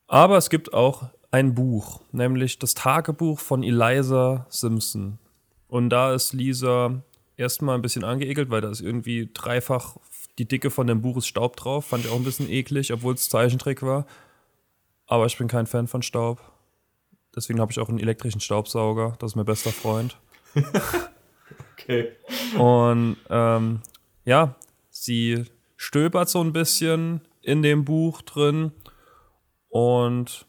Aber 0.08 0.38
es 0.38 0.50
gibt 0.50 0.74
auch 0.74 1.10
ein 1.32 1.54
Buch, 1.54 2.02
nämlich 2.12 2.60
das 2.60 2.74
Tagebuch 2.74 3.40
von 3.40 3.64
Eliza 3.64 4.46
Simpson. 4.50 5.20
Und 5.68 5.90
da 5.90 6.14
ist 6.14 6.34
Lisa 6.34 7.04
erstmal 7.36 7.76
ein 7.76 7.82
bisschen 7.82 8.04
angeekelt, 8.04 8.50
weil 8.50 8.62
da 8.62 8.70
ist 8.70 8.82
irgendwie 8.82 9.30
dreifach 9.34 9.98
die 10.38 10.48
Dicke 10.48 10.70
von 10.70 10.88
dem 10.88 11.02
Buch 11.02 11.18
ist 11.18 11.28
Staub 11.28 11.56
drauf. 11.58 11.86
Fand 11.86 12.06
ich 12.06 12.12
auch 12.12 12.16
ein 12.16 12.24
bisschen 12.24 12.50
eklig, 12.50 12.94
obwohl 12.94 13.16
es 13.16 13.30
Zeichentrick 13.30 13.82
war. 13.82 14.06
Aber 15.08 15.26
ich 15.26 15.38
bin 15.38 15.48
kein 15.48 15.68
Fan 15.68 15.88
von 15.88 16.02
Staub. 16.02 16.40
Deswegen 17.38 17.62
habe 17.62 17.72
ich 17.72 17.80
auch 17.80 17.88
einen 17.88 18.00
elektrischen 18.00 18.42
Staubsauger. 18.42 19.16
Das 19.20 19.32
ist 19.32 19.36
mein 19.36 19.46
bester 19.46 19.72
Freund. 19.72 20.18
okay. 21.74 22.12
Und 22.58 23.18
ähm, 23.30 23.82
ja, 24.26 24.56
sie 24.90 25.46
stöbert 25.76 26.30
so 26.30 26.42
ein 26.42 26.52
bisschen 26.52 27.22
in 27.44 27.62
dem 27.62 27.86
Buch 27.86 28.24
drin 28.24 28.72
und 29.70 30.48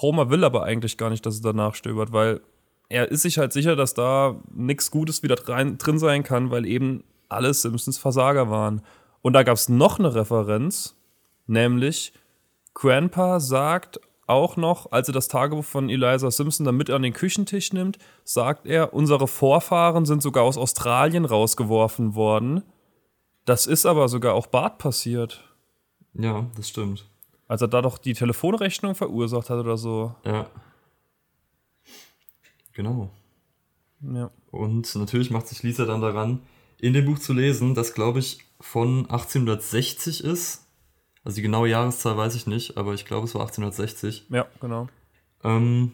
Homer 0.00 0.30
will 0.30 0.42
aber 0.42 0.64
eigentlich 0.64 0.96
gar 0.96 1.10
nicht, 1.10 1.26
dass 1.26 1.34
es 1.34 1.42
danach 1.42 1.74
stöbert, 1.74 2.12
weil 2.12 2.40
er 2.88 3.10
ist 3.10 3.22
sich 3.22 3.36
halt 3.36 3.52
sicher, 3.52 3.76
dass 3.76 3.92
da 3.92 4.40
nichts 4.52 4.90
Gutes 4.90 5.22
wieder 5.22 5.36
rein, 5.48 5.76
drin 5.76 5.98
sein 5.98 6.22
kann, 6.22 6.50
weil 6.50 6.64
eben 6.64 7.04
alle 7.28 7.52
Simpsons 7.52 7.98
Versager 7.98 8.48
waren. 8.48 8.80
Und 9.20 9.34
da 9.34 9.42
gab 9.42 9.56
es 9.56 9.68
noch 9.68 9.98
eine 9.98 10.14
Referenz, 10.14 10.96
nämlich 11.46 12.14
Grandpa 12.72 13.38
sagt 13.38 14.00
auch 14.26 14.56
noch, 14.56 14.92
als 14.92 15.08
er 15.08 15.14
das 15.14 15.28
Tagebuch 15.28 15.64
von 15.64 15.90
Eliza 15.90 16.30
Simpson 16.30 16.64
dann 16.64 16.76
mit 16.76 16.90
an 16.90 17.02
den 17.02 17.12
Küchentisch 17.12 17.72
nimmt, 17.72 17.98
sagt 18.24 18.66
er, 18.66 18.94
unsere 18.94 19.28
Vorfahren 19.28 20.06
sind 20.06 20.22
sogar 20.22 20.44
aus 20.44 20.56
Australien 20.56 21.24
rausgeworfen 21.24 22.14
worden. 22.14 22.62
Das 23.44 23.66
ist 23.66 23.86
aber 23.86 24.08
sogar 24.08 24.34
auch 24.34 24.46
Bart 24.46 24.78
passiert. 24.78 25.44
Ja, 26.14 26.46
das 26.56 26.68
stimmt. 26.68 27.06
Als 27.48 27.60
er 27.60 27.68
da 27.68 27.82
doch 27.82 27.98
die 27.98 28.14
Telefonrechnung 28.14 28.94
verursacht 28.94 29.50
hat 29.50 29.58
oder 29.58 29.76
so. 29.76 30.14
Ja. 30.24 30.46
Genau. 32.72 33.10
Ja. 34.00 34.30
Und 34.50 34.94
natürlich 34.94 35.30
macht 35.30 35.48
sich 35.48 35.62
Lisa 35.62 35.84
dann 35.84 36.00
daran, 36.00 36.40
in 36.80 36.92
dem 36.92 37.06
Buch 37.06 37.18
zu 37.18 37.32
lesen, 37.32 37.74
das 37.74 37.94
glaube 37.94 38.18
ich 38.18 38.38
von 38.60 39.00
1860 39.10 40.24
ist. 40.24 40.63
Also 41.24 41.36
die 41.36 41.42
genaue 41.42 41.68
Jahreszahl 41.68 42.16
weiß 42.16 42.34
ich 42.34 42.46
nicht, 42.46 42.76
aber 42.76 42.92
ich 42.92 43.06
glaube 43.06 43.26
es 43.26 43.34
war 43.34 43.42
1860. 43.42 44.26
Ja, 44.28 44.46
genau. 44.60 44.88
Ähm, 45.42 45.92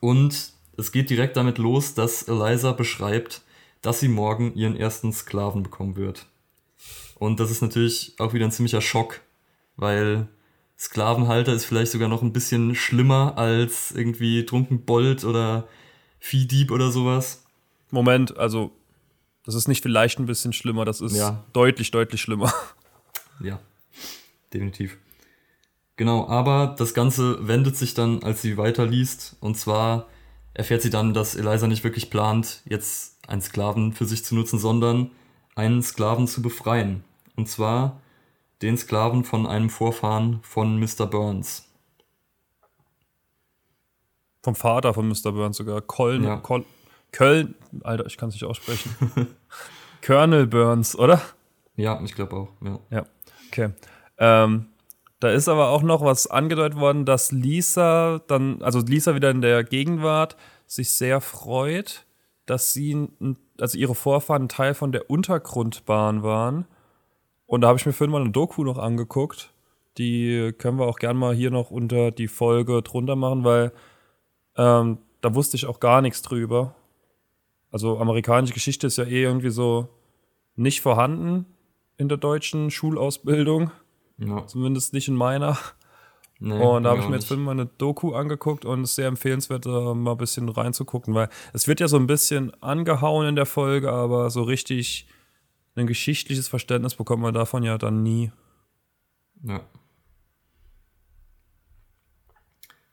und 0.00 0.52
es 0.76 0.92
geht 0.92 1.10
direkt 1.10 1.36
damit 1.36 1.58
los, 1.58 1.94
dass 1.94 2.22
Eliza 2.22 2.72
beschreibt, 2.72 3.42
dass 3.80 4.00
sie 4.00 4.08
morgen 4.08 4.54
ihren 4.54 4.76
ersten 4.76 5.12
Sklaven 5.12 5.62
bekommen 5.62 5.96
wird. 5.96 6.26
Und 7.18 7.40
das 7.40 7.50
ist 7.50 7.62
natürlich 7.62 8.14
auch 8.18 8.34
wieder 8.34 8.44
ein 8.44 8.52
ziemlicher 8.52 8.80
Schock, 8.82 9.20
weil 9.76 10.28
Sklavenhalter 10.78 11.52
ist 11.52 11.64
vielleicht 11.64 11.92
sogar 11.92 12.08
noch 12.08 12.22
ein 12.22 12.32
bisschen 12.32 12.74
schlimmer 12.74 13.36
als 13.36 13.92
irgendwie 13.92 14.44
Trunkenbold 14.44 15.24
oder 15.24 15.68
Viehdieb 16.18 16.70
oder 16.70 16.90
sowas. 16.90 17.44
Moment, 17.90 18.36
also 18.38 18.70
das 19.44 19.54
ist 19.54 19.68
nicht 19.68 19.82
vielleicht 19.82 20.18
ein 20.18 20.26
bisschen 20.26 20.52
schlimmer, 20.52 20.84
das 20.84 21.00
ist 21.00 21.16
ja. 21.16 21.44
deutlich, 21.54 21.90
deutlich 21.90 22.20
schlimmer. 22.20 22.52
Ja, 23.42 23.58
definitiv. 24.52 24.98
Genau, 25.96 26.26
aber 26.28 26.74
das 26.78 26.94
Ganze 26.94 27.46
wendet 27.46 27.76
sich 27.76 27.94
dann, 27.94 28.22
als 28.22 28.40
sie 28.40 28.56
weiterliest. 28.56 29.36
Und 29.40 29.56
zwar 29.56 30.06
erfährt 30.54 30.82
sie 30.82 30.90
dann, 30.90 31.12
dass 31.12 31.34
Eliza 31.34 31.66
nicht 31.66 31.84
wirklich 31.84 32.10
plant, 32.10 32.62
jetzt 32.64 33.18
einen 33.28 33.42
Sklaven 33.42 33.92
für 33.92 34.06
sich 34.06 34.24
zu 34.24 34.34
nutzen, 34.34 34.58
sondern 34.58 35.10
einen 35.54 35.82
Sklaven 35.82 36.26
zu 36.26 36.40
befreien. 36.42 37.04
Und 37.36 37.48
zwar 37.48 38.00
den 38.62 38.76
Sklaven 38.78 39.24
von 39.24 39.46
einem 39.46 39.70
Vorfahren 39.70 40.40
von 40.42 40.78
Mr. 40.80 41.06
Burns. 41.06 41.66
Vom 44.42 44.54
Vater 44.54 44.94
von 44.94 45.06
Mr. 45.06 45.32
Burns 45.32 45.58
sogar. 45.58 45.80
Colin, 45.82 46.24
Ja. 46.24 46.36
Col 46.38 46.64
Köln, 47.12 47.56
Alter, 47.82 48.06
ich 48.06 48.16
kann 48.16 48.28
es 48.28 48.36
nicht 48.36 48.44
aussprechen. 48.44 48.94
Colonel 50.06 50.46
Burns, 50.46 50.96
oder? 50.96 51.20
Ja, 51.76 52.00
ich 52.04 52.14
glaube 52.14 52.36
auch. 52.36 52.48
Ja. 52.64 52.78
Ja, 52.90 53.06
okay. 53.48 53.70
Ähm, 54.20 54.66
da 55.18 55.30
ist 55.30 55.48
aber 55.48 55.68
auch 55.68 55.82
noch 55.82 56.02
was 56.02 56.28
angedeutet 56.28 56.78
worden, 56.78 57.04
dass 57.04 57.32
Lisa 57.32 58.20
dann, 58.26 58.62
also 58.62 58.80
Lisa 58.80 59.14
wieder 59.14 59.30
in 59.30 59.42
der 59.42 59.64
Gegenwart, 59.64 60.36
sich 60.66 60.92
sehr 60.92 61.20
freut, 61.20 62.06
dass 62.46 62.72
sie, 62.72 63.08
also 63.60 63.76
ihre 63.76 63.94
Vorfahren 63.94 64.48
Teil 64.48 64.74
von 64.74 64.92
der 64.92 65.10
Untergrundbahn 65.10 66.22
waren. 66.22 66.66
Und 67.46 67.62
da 67.62 67.68
habe 67.68 67.78
ich 67.78 67.86
mir 67.86 67.92
vorhin 67.92 68.12
mal 68.12 68.20
eine 68.20 68.30
Doku 68.30 68.64
noch 68.64 68.78
angeguckt. 68.78 69.52
Die 69.98 70.52
können 70.56 70.78
wir 70.78 70.86
auch 70.86 70.98
gern 70.98 71.16
mal 71.16 71.34
hier 71.34 71.50
noch 71.50 71.70
unter 71.70 72.12
die 72.12 72.28
Folge 72.28 72.80
drunter 72.82 73.16
machen, 73.16 73.44
weil 73.44 73.72
ähm, 74.56 74.98
da 75.20 75.34
wusste 75.34 75.56
ich 75.56 75.66
auch 75.66 75.80
gar 75.80 76.00
nichts 76.00 76.22
drüber. 76.22 76.74
Also 77.70 77.98
amerikanische 77.98 78.54
Geschichte 78.54 78.86
ist 78.86 78.98
ja 78.98 79.04
eh 79.04 79.22
irgendwie 79.22 79.50
so 79.50 79.88
nicht 80.56 80.80
vorhanden 80.80 81.46
in 81.96 82.08
der 82.08 82.18
deutschen 82.18 82.70
Schulausbildung, 82.70 83.70
ja. 84.20 84.46
zumindest 84.46 84.92
nicht 84.92 85.08
in 85.08 85.16
meiner. 85.16 85.58
Nee, 86.42 86.54
Und 86.54 86.84
da 86.84 86.90
habe 86.90 87.00
ich 87.00 87.08
mir 87.08 87.16
jetzt 87.16 87.30
mal 87.30 87.50
eine 87.50 87.66
Doku 87.66 88.14
angeguckt 88.14 88.64
und 88.64 88.82
es 88.82 88.90
ist 88.90 88.96
sehr 88.96 89.08
empfehlenswert, 89.08 89.66
da 89.66 89.92
mal 89.92 90.12
ein 90.12 90.16
bisschen 90.16 90.48
reinzugucken, 90.48 91.14
weil 91.14 91.28
es 91.52 91.68
wird 91.68 91.80
ja 91.80 91.88
so 91.88 91.98
ein 91.98 92.06
bisschen 92.06 92.50
angehauen 92.62 93.26
in 93.26 93.36
der 93.36 93.44
Folge, 93.44 93.92
aber 93.92 94.30
so 94.30 94.42
richtig 94.42 95.06
ein 95.74 95.86
geschichtliches 95.86 96.48
Verständnis 96.48 96.94
bekommt 96.94 97.22
man 97.22 97.34
davon 97.34 97.62
ja 97.62 97.76
dann 97.76 98.02
nie. 98.02 98.32
Ja. 99.42 99.60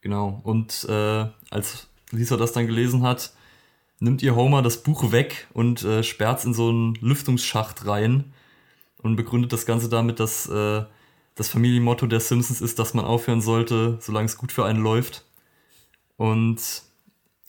Genau. 0.01 0.41
Und 0.43 0.85
äh, 0.89 1.25
als 1.49 1.87
Lisa 2.11 2.35
das 2.35 2.51
dann 2.51 2.67
gelesen 2.67 3.03
hat, 3.03 3.33
nimmt 3.99 4.21
ihr 4.21 4.35
Homer 4.35 4.61
das 4.61 4.83
Buch 4.83 5.11
weg 5.11 5.47
und 5.53 5.83
äh, 5.83 6.03
sperrt 6.03 6.39
es 6.39 6.45
in 6.45 6.53
so 6.53 6.69
einen 6.69 6.95
Lüftungsschacht 6.95 7.85
rein 7.85 8.33
und 9.01 9.15
begründet 9.15 9.53
das 9.53 9.65
Ganze 9.65 9.89
damit, 9.89 10.19
dass 10.19 10.47
äh, 10.49 10.83
das 11.37 11.49
Familienmotto 11.49 12.07
der 12.07 12.19
Simpsons 12.19 12.61
ist, 12.61 12.79
dass 12.79 12.95
man 12.95 13.05
aufhören 13.05 13.41
sollte, 13.41 13.97
solange 14.01 14.25
es 14.25 14.37
gut 14.37 14.51
für 14.51 14.65
einen 14.65 14.81
läuft. 14.81 15.23
Und 16.17 16.59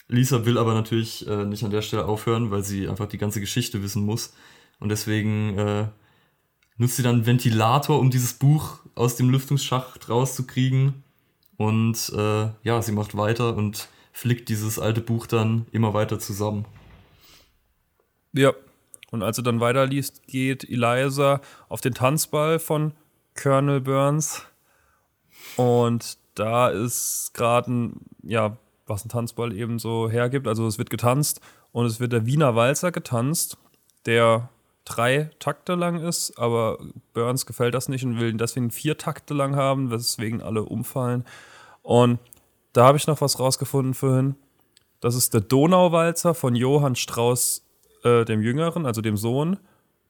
Lisa 0.08 0.44
will 0.44 0.58
aber 0.58 0.74
natürlich 0.74 1.26
äh, 1.26 1.46
nicht 1.46 1.64
an 1.64 1.70
der 1.70 1.80
Stelle 1.80 2.04
aufhören, 2.04 2.50
weil 2.50 2.62
sie 2.62 2.86
einfach 2.86 3.06
die 3.08 3.18
ganze 3.18 3.40
Geschichte 3.40 3.82
wissen 3.82 4.04
muss. 4.04 4.34
Und 4.78 4.90
deswegen 4.90 5.58
äh, 5.58 5.86
nutzt 6.76 6.96
sie 6.96 7.02
dann 7.02 7.16
einen 7.16 7.26
Ventilator, 7.26 7.98
um 7.98 8.10
dieses 8.10 8.34
Buch 8.34 8.78
aus 8.94 9.16
dem 9.16 9.30
Lüftungsschacht 9.30 10.08
rauszukriegen. 10.10 11.02
Und 11.56 12.12
äh, 12.14 12.50
ja, 12.62 12.82
sie 12.82 12.92
macht 12.92 13.16
weiter 13.16 13.56
und 13.56 13.88
flickt 14.12 14.50
dieses 14.50 14.78
alte 14.78 15.00
Buch 15.00 15.26
dann 15.26 15.66
immer 15.72 15.94
weiter 15.94 16.18
zusammen. 16.18 16.66
Ja. 18.32 18.52
Und 19.10 19.22
als 19.22 19.38
er 19.38 19.44
dann 19.44 19.60
weiterliest, 19.60 20.26
geht 20.26 20.68
Eliza 20.68 21.40
auf 21.70 21.80
den 21.80 21.94
Tanzball 21.94 22.58
von 22.58 22.92
Colonel 23.40 23.80
Burns. 23.80 24.42
Und 25.56 26.18
da 26.34 26.68
ist 26.68 27.32
gerade 27.34 27.72
ein, 27.72 28.00
ja, 28.22 28.56
was 28.86 29.04
ein 29.04 29.08
Tanzball 29.08 29.52
eben 29.52 29.78
so 29.78 30.08
hergibt. 30.08 30.46
Also 30.46 30.66
es 30.66 30.78
wird 30.78 30.90
getanzt 30.90 31.40
und 31.72 31.86
es 31.86 32.00
wird 32.00 32.12
der 32.12 32.26
Wiener 32.26 32.54
Walzer 32.54 32.92
getanzt, 32.92 33.58
der 34.06 34.48
drei 34.84 35.30
Takte 35.38 35.74
lang 35.74 36.00
ist, 36.00 36.38
aber 36.38 36.78
Burns 37.12 37.44
gefällt 37.44 37.74
das 37.74 37.88
nicht 37.88 38.04
und 38.04 38.18
will 38.18 38.30
ihn 38.30 38.38
deswegen 38.38 38.70
vier 38.70 38.96
Takte 38.96 39.34
lang 39.34 39.54
haben, 39.54 39.90
weswegen 39.90 40.40
alle 40.40 40.62
umfallen. 40.62 41.24
Und 41.82 42.18
da 42.72 42.86
habe 42.86 42.96
ich 42.96 43.06
noch 43.06 43.20
was 43.20 43.38
rausgefunden 43.38 43.94
vorhin. 43.94 44.36
Das 45.00 45.14
ist 45.14 45.34
der 45.34 45.42
Donauwalzer 45.42 46.34
von 46.34 46.54
Johann 46.54 46.96
Strauss, 46.96 47.64
äh, 48.02 48.24
dem 48.24 48.40
Jüngeren, 48.42 48.86
also 48.86 49.00
dem 49.00 49.16
Sohn. 49.16 49.58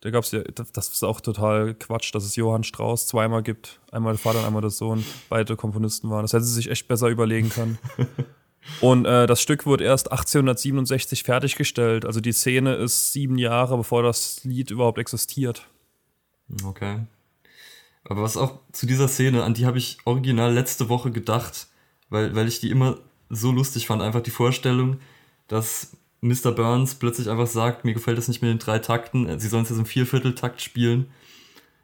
Da 0.00 0.11
gab's 0.11 0.31
ja, 0.31 0.43
das 0.43 0.71
das 0.73 0.88
ist 0.90 1.02
auch 1.02 1.21
total 1.21 1.75
Quatsch, 1.75 2.14
dass 2.14 2.25
es 2.25 2.37
Johann 2.37 2.62
Strauss 2.62 3.07
zweimal 3.07 3.43
gibt. 3.43 3.81
Einmal 3.90 4.12
der 4.12 4.21
Vater 4.21 4.40
und 4.40 4.45
einmal 4.45 4.62
der 4.62 4.71
Sohn. 4.71 5.05
Beide 5.28 5.57
Komponisten 5.57 6.09
waren. 6.11 6.23
Das 6.23 6.33
hätte 6.33 6.45
sie 6.45 6.55
sich 6.55 6.71
echt 6.71 6.87
besser 6.87 7.09
überlegen 7.09 7.50
können. 7.50 7.78
Und 8.81 9.07
äh, 9.07 9.26
das 9.26 9.40
Stück 9.40 9.67
wurde 9.67 9.85
erst 9.85 10.12
1867 10.12 11.23
fertiggestellt. 11.23 12.05
Also 12.05 12.21
die 12.21 12.33
Szene 12.33 12.75
ist 12.75 13.12
sieben 13.12 13.38
Jahre, 13.38 13.76
bevor 13.76 14.02
das 14.02 14.45
Lied 14.45 14.71
überhaupt 14.71 14.99
existiert. 14.99 15.67
Okay. 16.64 17.00
Aber 18.05 18.23
was 18.23 18.37
auch 18.37 18.61
zu 18.73 18.87
dieser 18.87 19.09
Szene, 19.09 19.43
an 19.43 19.55
die 19.55 19.67
habe 19.67 19.78
ich 19.78 19.99
original 20.05 20.52
letzte 20.52 20.88
Woche 20.88 21.11
gedacht, 21.11 21.69
weil, 22.09 22.35
weil 22.35 22.49
ich 22.49 22.61
die 22.61 22.71
immer 22.71 22.99
so 23.28 23.52
lustig 23.52 23.87
fand. 23.87 24.02
Einfach 24.02 24.23
die 24.23 24.31
Vorstellung, 24.31 25.00
dass 25.47 25.97
Mr. 26.21 26.53
Burns 26.53 26.97
plötzlich 26.97 27.29
einfach 27.29 27.47
sagt, 27.47 27.85
mir 27.85 27.95
gefällt 27.95 28.19
das 28.19 28.29
nicht 28.29 28.43
mit 28.43 28.51
den 28.51 28.59
drei 28.59 28.79
Takten, 28.79 29.39
sie 29.39 29.49
sollen 29.49 29.63
es 29.63 29.71
jetzt 29.71 29.79
im 29.79 29.87
Viervierteltakt 29.87 30.61
spielen. 30.61 31.07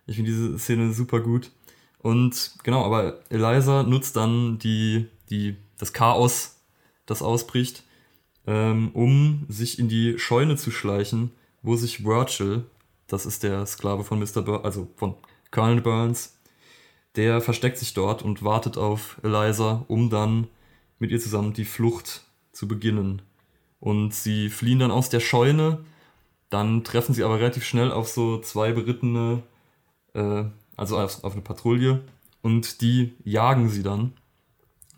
Ich 0.06 0.16
finde 0.16 0.30
diese 0.30 0.58
Szene 0.58 0.92
super 0.92 1.20
gut. 1.20 1.50
Und 1.98 2.52
genau, 2.62 2.84
aber 2.84 3.20
Eliza 3.30 3.82
nutzt 3.82 4.16
dann 4.16 4.58
die, 4.58 5.06
die, 5.30 5.56
das 5.78 5.92
Chaos, 5.92 6.60
das 7.06 7.22
ausbricht, 7.22 7.84
ähm, 8.46 8.90
um 8.92 9.46
sich 9.48 9.78
in 9.78 9.88
die 9.88 10.18
Scheune 10.18 10.56
zu 10.56 10.70
schleichen, 10.70 11.30
wo 11.62 11.76
sich 11.76 12.04
Virgil, 12.04 12.64
das 13.06 13.24
ist 13.24 13.42
der 13.42 13.64
Sklave 13.64 14.04
von 14.04 14.18
Mr. 14.18 14.42
Burns, 14.42 14.64
also 14.64 14.88
von 14.96 15.14
Colonel 15.50 15.80
Burns, 15.80 16.36
der 17.16 17.40
versteckt 17.40 17.78
sich 17.78 17.94
dort 17.94 18.22
und 18.22 18.42
wartet 18.42 18.76
auf 18.76 19.18
Eliza, 19.22 19.84
um 19.88 20.10
dann 20.10 20.48
mit 20.98 21.10
ihr 21.10 21.20
zusammen 21.20 21.52
die 21.52 21.64
Flucht 21.64 22.24
zu 22.52 22.68
beginnen. 22.68 23.22
Und 23.84 24.14
sie 24.14 24.48
fliehen 24.48 24.78
dann 24.78 24.90
aus 24.90 25.10
der 25.10 25.20
Scheune, 25.20 25.84
dann 26.48 26.84
treffen 26.84 27.14
sie 27.14 27.22
aber 27.22 27.38
relativ 27.38 27.64
schnell 27.64 27.92
auf 27.92 28.08
so 28.08 28.40
zwei 28.40 28.72
berittene, 28.72 29.42
äh, 30.14 30.44
also 30.74 30.98
auf, 30.98 31.22
auf 31.22 31.34
eine 31.34 31.42
Patrouille 31.42 32.00
und 32.40 32.80
die 32.80 33.12
jagen 33.24 33.68
sie 33.68 33.82
dann. 33.82 34.14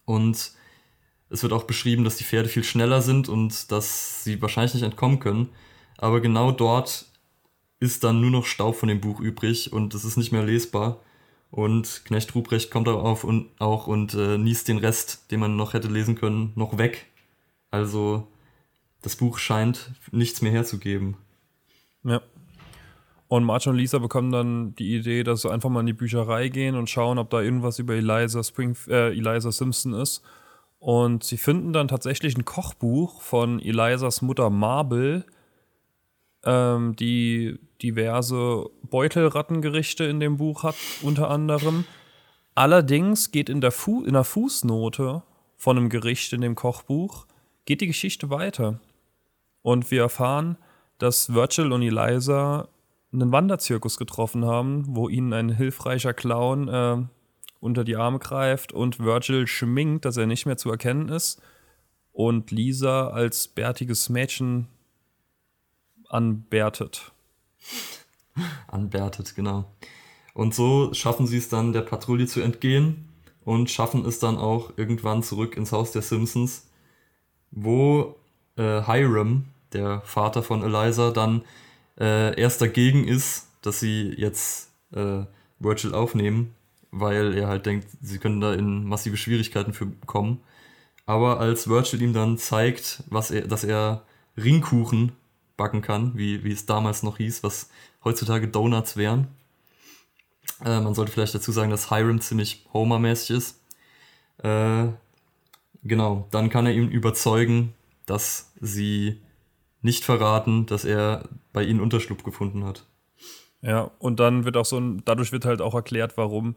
Und 0.05 0.52
es 1.31 1.43
wird 1.43 1.52
auch 1.52 1.64
beschrieben, 1.64 2.05
dass 2.05 2.14
die 2.14 2.23
Pferde 2.23 2.49
viel 2.49 2.62
schneller 2.62 3.02
sind 3.02 3.28
und 3.28 3.73
dass 3.73 4.23
sie 4.23 4.40
wahrscheinlich 4.40 4.75
nicht 4.75 4.85
entkommen 4.85 5.19
können. 5.19 5.49
Aber 5.99 6.21
genau 6.21 6.52
dort 6.52 7.07
ist 7.81 8.05
dann 8.05 8.21
nur 8.21 8.31
noch 8.31 8.47
Staub 8.47 8.76
von 8.76 8.88
dem 8.88 9.00
Buch 9.00 9.19
übrig 9.19 9.73
und 9.73 9.95
es 9.95 10.05
ist 10.05 10.16
nicht 10.16 10.31
mehr 10.31 10.45
lesbar. 10.45 11.00
Und 11.50 12.02
Knecht 12.05 12.37
Ruprecht 12.37 12.71
kommt 12.71 12.87
darauf 12.87 13.25
und 13.25 13.49
auch 13.59 13.88
und 13.88 14.14
äh, 14.14 14.38
niest 14.38 14.69
den 14.69 14.78
Rest, 14.78 15.28
den 15.33 15.40
man 15.40 15.57
noch 15.57 15.75
hätte 15.75 15.88
lesen 15.88 16.14
können, 16.14 16.52
noch 16.55 16.78
weg. 16.78 17.07
Also 17.73 18.28
das 19.03 19.17
Buch 19.17 19.38
scheint 19.38 19.93
nichts 20.11 20.43
mehr 20.43 20.53
herzugeben. 20.53 21.17
Ja. 22.05 22.23
Und 23.29 23.45
Marge 23.45 23.71
und 23.71 23.76
Lisa 23.76 23.99
bekommen 23.99 24.31
dann 24.31 24.75
die 24.76 24.95
Idee, 24.95 25.25
dass 25.25 25.43
sie 25.43 25.50
einfach 25.50 25.69
mal 25.69 25.81
in 25.81 25.87
die 25.87 25.93
Bücherei 25.93 26.49
gehen 26.49 26.76
und 26.76 26.88
schauen, 26.88 27.19
ob 27.19 27.31
da 27.31 27.41
irgendwas 27.41 27.79
über 27.79 27.95
Eliza, 27.95 28.43
Spring, 28.43 28.76
äh, 28.88 29.11
Eliza 29.11 29.50
Simpson 29.50 29.95
ist. 29.95 30.23
Und 30.79 31.25
sie 31.25 31.37
finden 31.37 31.73
dann 31.73 31.88
tatsächlich 31.88 32.37
ein 32.37 32.45
Kochbuch 32.45 33.21
von 33.23 33.61
Elizas 33.61 34.23
Mutter 34.23 34.50
Marble, 34.50 35.25
ähm, 36.45 36.95
die 36.95 37.59
diverse 37.83 38.71
Beutelrattengerichte 38.83 40.05
in 40.05 40.21
dem 40.21 40.37
Buch 40.37 40.62
hat, 40.62 40.76
unter 41.03 41.31
anderem. 41.31 41.85
Allerdings 42.55 43.33
geht 43.33 43.49
in 43.49 43.61
der, 43.61 43.73
Fu 43.73 44.05
in 44.05 44.12
der 44.12 44.25
Fußnote 44.25 45.23
von 45.57 45.76
einem 45.76 45.88
Gericht 45.88 46.33
in 46.33 46.41
dem 46.41 46.55
Kochbuch, 46.55 47.26
geht 47.66 47.82
die 47.82 47.87
Geschichte 47.87 48.30
weiter. 48.30 48.80
Und 49.62 49.90
wir 49.90 50.02
erfahren, 50.02 50.56
dass 50.99 51.35
Virgil 51.35 51.73
und 51.73 51.82
Eliza 51.82 52.68
einen 53.12 53.32
Wanderzirkus 53.32 53.99
getroffen 53.99 54.44
haben, 54.44 54.85
wo 54.88 55.08
ihnen 55.08 55.32
ein 55.32 55.50
hilfreicher 55.50 56.14
Clown 56.14 56.68
äh, 56.68 56.96
unter 57.61 57.85
die 57.85 57.96
Arme 57.96 58.18
greift 58.18 58.73
und 58.73 59.00
Virgil 59.00 59.46
schminkt, 59.46 60.04
dass 60.04 60.16
er 60.16 60.26
nicht 60.26 60.46
mehr 60.46 60.56
zu 60.56 60.70
erkennen 60.70 61.08
ist 61.08 61.40
und 62.12 62.50
Lisa 62.50 63.08
als 63.08 63.49
bärtiges 63.49 64.08
Mädchen 64.08 64.68
anbärtet. 66.08 67.12
Anbärtet, 68.68 69.35
genau. 69.35 69.64
Und 70.35 70.54
so 70.54 70.92
schaffen 70.92 71.26
sie 71.26 71.38
es 71.38 71.49
dann, 71.49 71.73
der 71.73 71.82
Patrouille 71.82 72.26
zu 72.26 72.40
entgehen 72.40 73.08
und 73.44 73.70
schaffen 73.70 74.04
es 74.04 74.18
dann 74.18 74.37
auch 74.37 74.73
irgendwann 74.76 75.23
zurück 75.23 75.56
ins 75.56 75.73
Haus 75.73 75.92
der 75.92 76.02
Simpsons, 76.02 76.68
wo 77.50 78.17
äh, 78.57 78.83
Hiram, 78.83 79.47
der 79.73 80.00
Vater 80.03 80.43
von 80.43 80.62
Eliza, 80.62 81.11
dann 81.11 81.43
äh, 81.99 82.38
erst 82.41 82.61
dagegen 82.61 83.07
ist, 83.07 83.49
dass 83.62 83.81
sie 83.81 84.15
jetzt 84.17 84.71
äh, 84.93 85.25
Virgil 85.59 85.95
aufnehmen 85.95 86.55
weil 86.99 87.35
er 87.37 87.49
halt 87.49 87.67
denkt, 87.67 87.88
sie 88.00 88.19
können 88.19 88.41
da 88.41 88.55
in 88.55 88.85
massive 88.85 89.17
Schwierigkeiten 89.17 89.73
für 89.73 89.87
kommen. 90.07 90.41
Aber 91.05 91.41
als 91.41 91.69
Virgil 91.69 92.03
ihm 92.03 92.12
dann 92.12 92.38
zeigt, 92.38 93.03
was 93.09 93.31
er, 93.31 93.47
dass 93.47 93.65
er 93.65 94.03
Ringkuchen 94.37 95.12
backen 95.57 95.83
kann, 95.83 96.17
wie, 96.17 96.45
wie 96.45 96.53
es 96.53 96.67
damals 96.67 97.03
noch 97.03 97.19
hieß, 97.19 97.43
was 97.43 97.71
heutzutage 98.05 98.49
Donuts 98.49 98.97
wären. 98.97 99.29
Äh, 100.65 100.81
man 100.81 100.95
sollte 100.95 101.12
vielleicht 101.12 101.35
dazu 101.35 101.53
sagen, 101.53 101.71
dass 101.71 101.91
Hiram 101.91 102.21
ziemlich 102.21 102.67
Homer-mäßig 102.73 103.31
ist. 103.31 103.61
Äh, 104.43 104.88
genau, 105.87 106.26
dann 106.31 106.50
kann 106.50 106.66
er 106.66 106.75
ihn 106.75 106.90
überzeugen, 106.90 107.73
dass 108.07 108.52
sie 108.61 109.21
nicht 109.83 110.05
verraten, 110.05 110.66
dass 110.66 110.85
er 110.85 111.28
bei 111.52 111.64
ihnen 111.64 111.81
Unterschlupf 111.81 112.23
gefunden 112.23 112.64
hat. 112.64 112.87
Ja, 113.62 113.90
und 113.99 114.21
dann 114.21 114.45
wird 114.45 114.57
auch 114.57 114.64
so 114.64 114.78
ein, 114.78 115.02
dadurch 115.05 115.33
wird 115.33 115.45
halt 115.45 115.61
auch 115.61 115.75
erklärt, 115.75 116.16
warum 116.16 116.57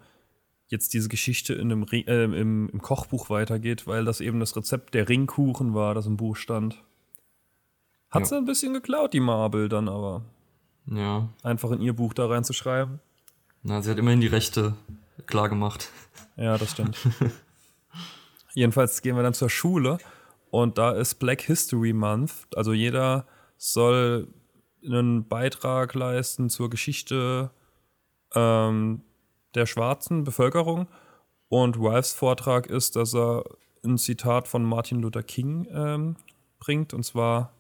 jetzt 0.67 0.93
diese 0.93 1.09
Geschichte 1.09 1.53
in 1.53 1.71
einem 1.71 1.85
äh, 1.91 2.23
im, 2.23 2.69
im, 2.69 2.81
Kochbuch 2.81 3.29
weitergeht, 3.29 3.87
weil 3.87 4.05
das 4.05 4.21
eben 4.21 4.39
das 4.39 4.55
Rezept 4.55 4.93
der 4.93 5.09
Ringkuchen 5.09 5.73
war, 5.73 5.95
das 5.95 6.05
im 6.05 6.17
Buch 6.17 6.35
stand. 6.35 6.83
Hat 8.11 8.21
ja. 8.21 8.25
sie 8.25 8.37
ein 8.37 8.45
bisschen 8.45 8.73
geklaut, 8.73 9.13
die 9.13 9.19
Marble, 9.19 9.69
dann 9.69 9.87
aber. 9.87 10.23
Ja. 10.85 11.29
Einfach 11.43 11.71
in 11.71 11.81
ihr 11.81 11.93
Buch 11.93 12.13
da 12.13 12.27
reinzuschreiben. 12.27 12.99
Na, 13.63 13.81
sie 13.81 13.91
hat 13.91 13.97
immerhin 13.97 14.21
die 14.21 14.27
Rechte 14.27 14.75
klar 15.25 15.49
gemacht. 15.49 15.91
Ja, 16.37 16.57
das 16.57 16.71
stimmt. 16.71 16.97
Jedenfalls 18.53 19.01
gehen 19.01 19.15
wir 19.15 19.23
dann 19.23 19.33
zur 19.33 19.49
Schule 19.49 19.97
und 20.51 20.77
da 20.77 20.91
ist 20.91 21.15
Black 21.15 21.41
History 21.41 21.93
Month. 21.93 22.47
Also 22.55 22.73
jeder 22.73 23.25
soll 23.57 24.27
einen 24.83 25.27
Beitrag 25.27 25.93
leisten 25.93 26.49
zur 26.49 26.69
Geschichte 26.69 27.51
ähm, 28.33 29.01
der 29.55 29.65
schwarzen 29.65 30.23
Bevölkerung. 30.23 30.87
Und 31.49 31.77
Ralphs 31.79 32.13
Vortrag 32.13 32.67
ist, 32.67 32.95
dass 32.95 33.15
er 33.15 33.43
ein 33.83 33.97
Zitat 33.97 34.47
von 34.47 34.63
Martin 34.63 35.01
Luther 35.01 35.23
King 35.23 35.67
ähm, 35.71 36.15
bringt. 36.59 36.93
Und 36.93 37.03
zwar 37.03 37.53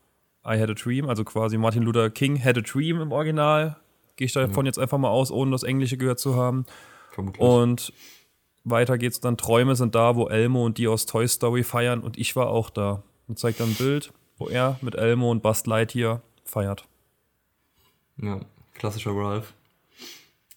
I 0.45 0.59
had 0.59 0.69
a 0.69 0.73
dream, 0.73 1.09
also 1.09 1.23
quasi 1.23 1.57
Martin 1.57 1.83
Luther 1.83 2.09
King 2.09 2.41
had 2.43 2.57
a 2.57 2.61
dream 2.61 3.01
im 3.01 3.11
Original. 3.11 3.77
Gehe 4.15 4.25
ich 4.25 4.33
davon 4.33 4.65
ja. 4.65 4.69
jetzt 4.69 4.79
einfach 4.79 4.97
mal 4.97 5.09
aus, 5.09 5.31
ohne 5.31 5.51
das 5.51 5.63
Englische 5.63 5.97
gehört 5.97 6.19
zu 6.19 6.35
haben. 6.35 6.65
Vermutlich. 7.11 7.41
Und 7.41 7.93
weiter 8.63 8.97
geht's 8.97 9.19
dann. 9.19 9.37
Träume 9.37 9.75
sind 9.75 9.95
da, 9.95 10.15
wo 10.15 10.27
Elmo 10.27 10.65
und 10.65 10.77
die 10.77 10.87
aus 10.87 11.05
Toy 11.05 11.27
Story 11.27 11.63
feiern. 11.63 12.01
Und 12.01 12.17
ich 12.17 12.35
war 12.35 12.49
auch 12.49 12.69
da. 12.69 13.03
Und 13.27 13.39
zeigt 13.39 13.59
dann 13.59 13.69
ein 13.69 13.75
Bild, 13.75 14.11
wo 14.37 14.47
er 14.47 14.79
mit 14.81 14.95
Elmo 14.95 15.29
und 15.31 15.43
Buzz 15.43 15.65
Lightyear 15.65 16.21
feiert. 16.43 16.85
Ja, 18.17 18.39
klassischer 18.73 19.15
Ralph. 19.15 19.53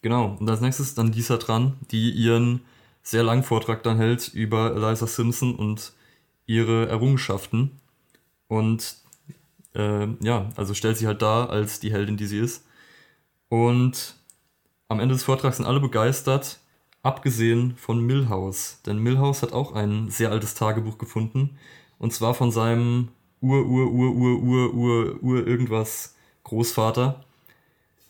Genau, 0.00 0.36
und 0.40 0.50
als 0.50 0.60
nächstes 0.60 0.94
dann 0.94 1.12
Lisa 1.12 1.36
dran, 1.36 1.74
die 1.90 2.10
ihren 2.10 2.62
sehr 3.02 3.22
langen 3.22 3.44
Vortrag 3.44 3.82
dann 3.82 3.98
hält 3.98 4.28
über 4.28 4.74
Eliza 4.74 5.06
Simpson 5.06 5.54
und 5.54 5.92
ihre 6.46 6.88
Errungenschaften. 6.88 7.80
Und 8.48 8.96
äh, 9.74 10.08
ja, 10.20 10.48
also 10.56 10.74
stellt 10.74 10.98
sie 10.98 11.06
halt 11.06 11.22
da 11.22 11.46
als 11.46 11.78
die 11.78 11.92
Heldin, 11.92 12.16
die 12.16 12.26
sie 12.26 12.38
ist. 12.38 12.64
Und 13.48 14.16
am 14.88 15.00
Ende 15.00 15.14
des 15.14 15.24
Vortrags 15.24 15.58
sind 15.58 15.66
alle 15.66 15.80
begeistert, 15.80 16.58
abgesehen 17.02 17.76
von 17.76 18.00
Millhouse. 18.00 18.80
Denn 18.86 18.98
Millhouse 18.98 19.42
hat 19.42 19.52
auch 19.52 19.72
ein 19.74 20.10
sehr 20.10 20.30
altes 20.30 20.54
Tagebuch 20.54 20.98
gefunden. 20.98 21.58
Und 21.98 22.12
zwar 22.12 22.34
von 22.34 22.50
seinem 22.50 23.08
Ur, 23.40 23.66
Ur, 23.66 23.90
Ur, 23.90 24.14
Ur, 24.14 24.42
Ur, 24.42 24.74
Ur, 24.74 25.22
Ur 25.22 25.46
irgendwas 25.46 26.16
Großvater. 26.44 27.24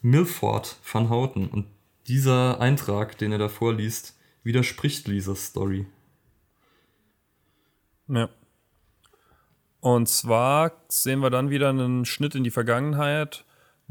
Milford 0.02 0.76
van 0.90 1.08
Houten. 1.10 1.48
Und 1.48 1.66
dieser 2.06 2.60
Eintrag, 2.60 3.16
den 3.18 3.32
er 3.32 3.38
da 3.38 3.48
vorliest, 3.48 4.16
widerspricht 4.42 5.06
Lisas 5.08 5.46
Story. 5.46 5.86
Ja. 8.08 8.28
Und 9.80 10.08
zwar 10.08 10.72
sehen 10.88 11.20
wir 11.20 11.30
dann 11.30 11.50
wieder 11.50 11.70
einen 11.70 12.04
Schnitt 12.04 12.34
in 12.34 12.44
die 12.44 12.50
Vergangenheit, 12.50 13.44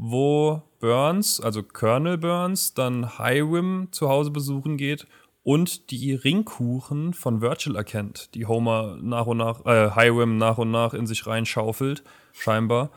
wo 0.04 0.62
Burns, 0.80 1.40
also 1.40 1.62
Colonel 1.62 2.18
Burns, 2.18 2.74
dann 2.74 3.18
Hiram 3.18 3.86
zu 3.92 4.08
Hause 4.08 4.32
besuchen 4.32 4.76
geht 4.76 5.06
und 5.44 5.92
die 5.92 6.12
Ringkuchen 6.12 7.14
von 7.14 7.40
Virgil 7.40 7.76
erkennt, 7.76 8.34
die 8.34 8.46
Homer 8.46 8.98
nach 9.00 9.26
und 9.26 9.36
nach, 9.36 9.64
äh, 9.64 9.92
Hiram 9.94 10.38
nach 10.38 10.58
und 10.58 10.72
nach 10.72 10.92
in 10.92 11.06
sich 11.06 11.24
reinschaufelt, 11.28 12.02
scheinbar. 12.32 12.90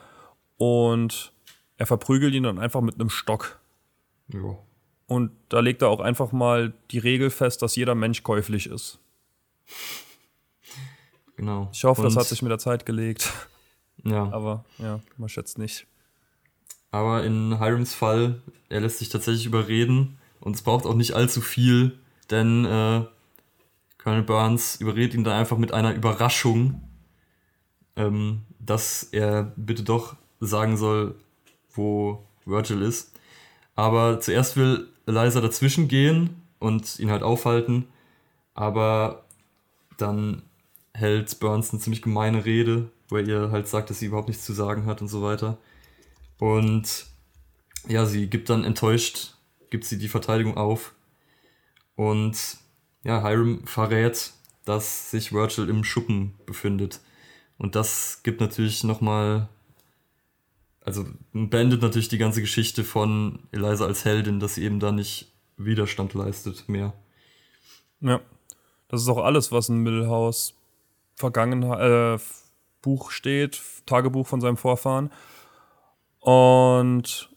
Und 0.57 1.31
er 1.77 1.85
verprügelt 1.85 2.33
ihn 2.33 2.43
dann 2.43 2.57
einfach 2.57 2.81
mit 2.81 2.95
einem 2.95 3.11
Stock. 3.11 3.59
Ja. 4.29 4.57
Und 5.05 5.29
da 5.49 5.59
legt 5.59 5.83
er 5.83 5.89
auch 5.89 5.99
einfach 5.99 6.31
mal 6.31 6.73
die 6.89 6.97
Regel 6.97 7.29
fest, 7.29 7.61
dass 7.61 7.75
jeder 7.75 7.93
Mensch 7.93 8.23
käuflich 8.23 8.65
ist. 8.65 8.97
Genau. 11.35 11.69
Ich 11.71 11.83
hoffe, 11.83 12.01
Und 12.01 12.07
das 12.07 12.17
hat 12.17 12.25
sich 12.25 12.41
mit 12.41 12.49
der 12.49 12.57
Zeit 12.57 12.87
gelegt. 12.87 13.31
Ja. 14.03 14.31
Aber 14.31 14.65
ja, 14.79 15.01
man 15.17 15.29
schätzt 15.29 15.59
nicht. 15.59 15.85
Aber 16.95 17.25
in 17.25 17.59
Hirams 17.59 17.93
Fall, 17.93 18.41
er 18.69 18.79
lässt 18.79 18.99
sich 18.99 19.09
tatsächlich 19.09 19.45
überreden 19.45 20.17
und 20.39 20.55
es 20.55 20.61
braucht 20.61 20.85
auch 20.85 20.93
nicht 20.93 21.11
allzu 21.11 21.41
viel, 21.41 21.99
denn 22.31 22.63
äh, 22.63 23.01
Colonel 24.01 24.23
Burns 24.23 24.77
überredet 24.77 25.13
ihn 25.13 25.25
dann 25.25 25.37
einfach 25.37 25.57
mit 25.57 25.73
einer 25.73 25.93
Überraschung, 25.93 26.81
ähm, 27.97 28.43
dass 28.59 29.09
er 29.11 29.51
bitte 29.57 29.83
doch 29.83 30.15
sagen 30.39 30.77
soll, 30.77 31.15
wo 31.73 32.23
Virgil 32.45 32.81
ist. 32.81 33.11
Aber 33.75 34.21
zuerst 34.21 34.55
will 34.55 34.87
Eliza 35.05 35.41
dazwischen 35.41 35.89
gehen 35.89 36.43
und 36.59 36.97
ihn 36.97 37.11
halt 37.11 37.23
aufhalten, 37.23 37.89
aber 38.53 39.25
dann 39.97 40.43
hält 40.93 41.41
Burns 41.41 41.73
eine 41.73 41.81
ziemlich 41.81 42.01
gemeine 42.01 42.45
Rede, 42.45 42.89
wo 43.09 43.17
er 43.17 43.27
ihr 43.27 43.51
halt 43.51 43.67
sagt, 43.67 43.89
dass 43.89 43.99
sie 43.99 44.05
überhaupt 44.05 44.29
nichts 44.29 44.45
zu 44.45 44.53
sagen 44.53 44.85
hat 44.85 45.01
und 45.01 45.09
so 45.09 45.21
weiter. 45.21 45.57
Und 46.39 47.05
ja, 47.87 48.05
sie 48.05 48.29
gibt 48.29 48.49
dann 48.49 48.63
enttäuscht, 48.63 49.35
gibt 49.69 49.85
sie 49.85 49.97
die 49.97 50.09
Verteidigung 50.09 50.57
auf. 50.57 50.93
Und 51.95 52.57
ja, 53.03 53.21
Hiram 53.25 53.65
verrät, 53.65 54.33
dass 54.65 55.11
sich 55.11 55.31
Virgil 55.31 55.69
im 55.69 55.83
Schuppen 55.83 56.33
befindet. 56.45 56.99
Und 57.57 57.75
das 57.75 58.21
gibt 58.23 58.41
natürlich 58.41 58.83
nochmal 58.83 59.47
also 60.85 61.03
beendet 61.33 61.81
natürlich 61.81 62.09
die 62.09 62.19
ganze 62.19 62.41
Geschichte 62.41 62.83
von 62.83 63.39
Eliza 63.51 63.85
als 63.85 64.05
Heldin, 64.05 64.39
dass 64.39 64.53
sie 64.53 64.63
eben 64.63 64.79
da 64.79 64.91
nicht 64.91 65.31
Widerstand 65.57 66.13
leistet 66.13 66.69
mehr. 66.69 66.93
Ja, 68.01 68.21
das 68.87 69.01
ist 69.01 69.09
auch 69.09 69.23
alles, 69.23 69.51
was 69.51 69.67
in 69.69 69.77
Millhouse 69.77 70.53
Vergangenheit 71.15 72.19
äh, 72.19 72.23
Buch 72.83 73.09
steht, 73.09 73.61
Tagebuch 73.87 74.27
von 74.27 74.41
seinem 74.41 74.57
Vorfahren. 74.57 75.11
Und 76.25 77.29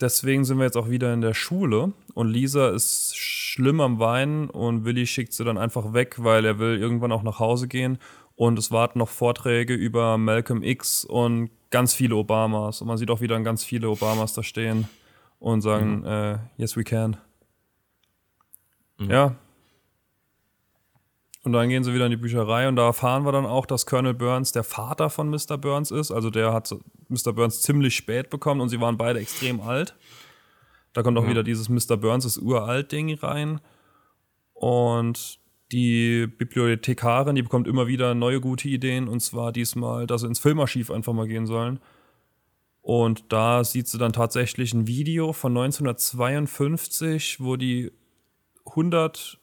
deswegen 0.00 0.44
sind 0.44 0.58
wir 0.58 0.64
jetzt 0.64 0.76
auch 0.76 0.90
wieder 0.90 1.14
in 1.14 1.20
der 1.20 1.34
Schule 1.34 1.92
und 2.14 2.28
Lisa 2.28 2.70
ist 2.70 3.16
schlimm 3.16 3.80
am 3.80 4.00
Weinen 4.00 4.50
und 4.50 4.84
Willi 4.84 5.06
schickt 5.06 5.32
sie 5.32 5.44
dann 5.44 5.56
einfach 5.56 5.92
weg, 5.92 6.16
weil 6.18 6.44
er 6.44 6.58
will 6.58 6.76
irgendwann 6.76 7.12
auch 7.12 7.22
nach 7.22 7.38
Hause 7.38 7.68
gehen 7.68 7.98
und 8.34 8.58
es 8.58 8.72
warten 8.72 8.98
noch 8.98 9.08
Vorträge 9.08 9.74
über 9.74 10.18
Malcolm 10.18 10.64
X 10.64 11.04
und 11.04 11.50
ganz 11.70 11.94
viele 11.94 12.16
Obamas. 12.16 12.80
Und 12.80 12.88
man 12.88 12.96
sieht 12.96 13.08
auch 13.12 13.20
wieder 13.20 13.38
ganz 13.40 13.62
viele 13.62 13.88
Obamas 13.88 14.32
da 14.32 14.42
stehen 14.42 14.88
und 15.38 15.60
sagen, 15.60 16.00
mhm. 16.00 16.06
äh, 16.06 16.38
yes, 16.56 16.76
we 16.76 16.82
can. 16.82 17.16
Mhm. 18.98 19.10
Ja. 19.12 19.36
Und 21.44 21.52
dann 21.52 21.68
gehen 21.68 21.84
sie 21.84 21.92
wieder 21.92 22.06
in 22.06 22.10
die 22.10 22.16
Bücherei 22.16 22.68
und 22.68 22.76
da 22.76 22.86
erfahren 22.86 23.26
wir 23.26 23.32
dann 23.32 23.44
auch, 23.44 23.66
dass 23.66 23.84
Colonel 23.84 24.14
Burns 24.14 24.52
der 24.52 24.64
Vater 24.64 25.10
von 25.10 25.28
Mr. 25.28 25.58
Burns 25.58 25.90
ist. 25.90 26.10
Also 26.10 26.30
der 26.30 26.54
hat 26.54 26.74
Mr. 27.08 27.34
Burns 27.34 27.60
ziemlich 27.60 27.94
spät 27.94 28.30
bekommen 28.30 28.62
und 28.62 28.70
sie 28.70 28.80
waren 28.80 28.96
beide 28.96 29.20
extrem 29.20 29.60
alt. 29.60 29.94
Da 30.94 31.02
kommt 31.02 31.18
auch 31.18 31.24
ja. 31.24 31.30
wieder 31.30 31.42
dieses 31.42 31.68
Mr. 31.68 31.98
Burns 31.98 32.24
ist 32.24 32.38
uralt 32.38 32.92
Ding 32.92 33.12
rein. 33.18 33.60
Und 34.54 35.38
die 35.70 36.26
Bibliothekarin, 36.26 37.34
die 37.34 37.42
bekommt 37.42 37.68
immer 37.68 37.88
wieder 37.88 38.14
neue 38.14 38.40
gute 38.40 38.68
Ideen 38.68 39.06
und 39.06 39.20
zwar 39.20 39.52
diesmal, 39.52 40.06
dass 40.06 40.22
sie 40.22 40.28
ins 40.28 40.38
Filmarchiv 40.38 40.90
einfach 40.90 41.12
mal 41.12 41.28
gehen 41.28 41.46
sollen. 41.46 41.78
Und 42.80 43.32
da 43.32 43.64
sieht 43.64 43.88
sie 43.88 43.98
dann 43.98 44.12
tatsächlich 44.14 44.72
ein 44.72 44.86
Video 44.86 45.34
von 45.34 45.52
1952, 45.52 47.40
wo 47.40 47.56
die 47.56 47.92
100 48.66 49.40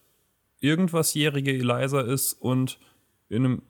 irgendwasjährige 0.62 1.52
Eliza 1.52 2.02
ist 2.02 2.34
und 2.34 2.80
in 3.30 3.46
einem 3.46 3.62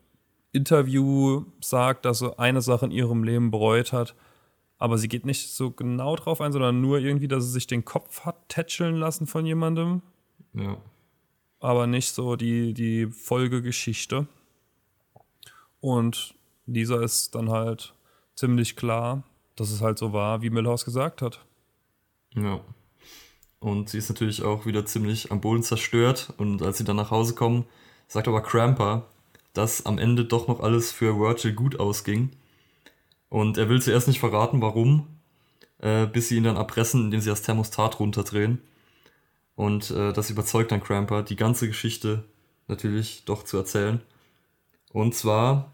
Interview 0.51 1.45
sagt, 1.61 2.05
dass 2.05 2.19
sie 2.19 2.37
eine 2.37 2.61
Sache 2.61 2.85
in 2.85 2.91
ihrem 2.91 3.23
Leben 3.23 3.49
bereut 3.49 3.91
hat. 3.93 4.15
Aber 4.77 4.97
sie 4.97 5.07
geht 5.07 5.25
nicht 5.25 5.51
so 5.51 5.71
genau 5.71 6.15
drauf 6.15 6.41
ein, 6.41 6.51
sondern 6.51 6.81
nur 6.81 6.99
irgendwie, 6.99 7.27
dass 7.27 7.45
sie 7.45 7.51
sich 7.51 7.67
den 7.67 7.85
Kopf 7.85 8.25
hat 8.25 8.49
tätscheln 8.49 8.95
lassen 8.95 9.27
von 9.27 9.45
jemandem. 9.45 10.01
Ja 10.53 10.77
aber 11.61 11.87
nicht 11.87 12.11
so 12.11 12.35
die, 12.35 12.73
die 12.73 13.05
Folgegeschichte. 13.07 14.27
Und 15.79 16.33
dieser 16.65 17.01
ist 17.01 17.35
dann 17.35 17.49
halt 17.49 17.93
ziemlich 18.35 18.75
klar, 18.75 19.23
dass 19.55 19.71
es 19.71 19.81
halt 19.81 19.97
so 19.97 20.11
war, 20.11 20.41
wie 20.41 20.49
Milhouse 20.49 20.83
gesagt 20.83 21.21
hat. 21.21 21.45
Ja. 22.33 22.59
Und 23.61 23.89
sie 23.89 23.99
ist 23.99 24.09
natürlich 24.09 24.41
auch 24.41 24.65
wieder 24.65 24.87
ziemlich 24.87 25.31
am 25.31 25.39
Boden 25.39 25.61
zerstört. 25.61 26.33
Und 26.37 26.63
als 26.63 26.79
sie 26.79 26.83
dann 26.83 26.95
nach 26.95 27.11
Hause 27.11 27.35
kommen, 27.35 27.65
sagt 28.07 28.27
aber 28.27 28.41
Cramper, 28.41 29.07
dass 29.53 29.85
am 29.85 29.99
Ende 29.99 30.25
doch 30.25 30.47
noch 30.47 30.61
alles 30.61 30.91
für 30.91 31.19
Virgil 31.19 31.53
gut 31.53 31.79
ausging. 31.79 32.31
Und 33.29 33.59
er 33.59 33.69
will 33.69 33.79
zuerst 33.79 34.07
nicht 34.07 34.19
verraten, 34.19 34.61
warum, 34.63 35.07
äh, 35.77 36.07
bis 36.07 36.27
sie 36.27 36.37
ihn 36.37 36.43
dann 36.43 36.57
erpressen, 36.57 37.05
indem 37.05 37.21
sie 37.21 37.29
das 37.29 37.43
Thermostat 37.43 37.99
runterdrehen. 37.99 38.61
Und 39.55 39.91
äh, 39.91 40.11
das 40.11 40.31
überzeugt 40.31 40.71
dann 40.71 40.81
Cramper, 40.81 41.21
die 41.21 41.35
ganze 41.35 41.67
Geschichte 41.67 42.23
natürlich 42.67 43.25
doch 43.25 43.43
zu 43.43 43.57
erzählen. 43.57 44.01
Und 44.91 45.13
zwar, 45.13 45.71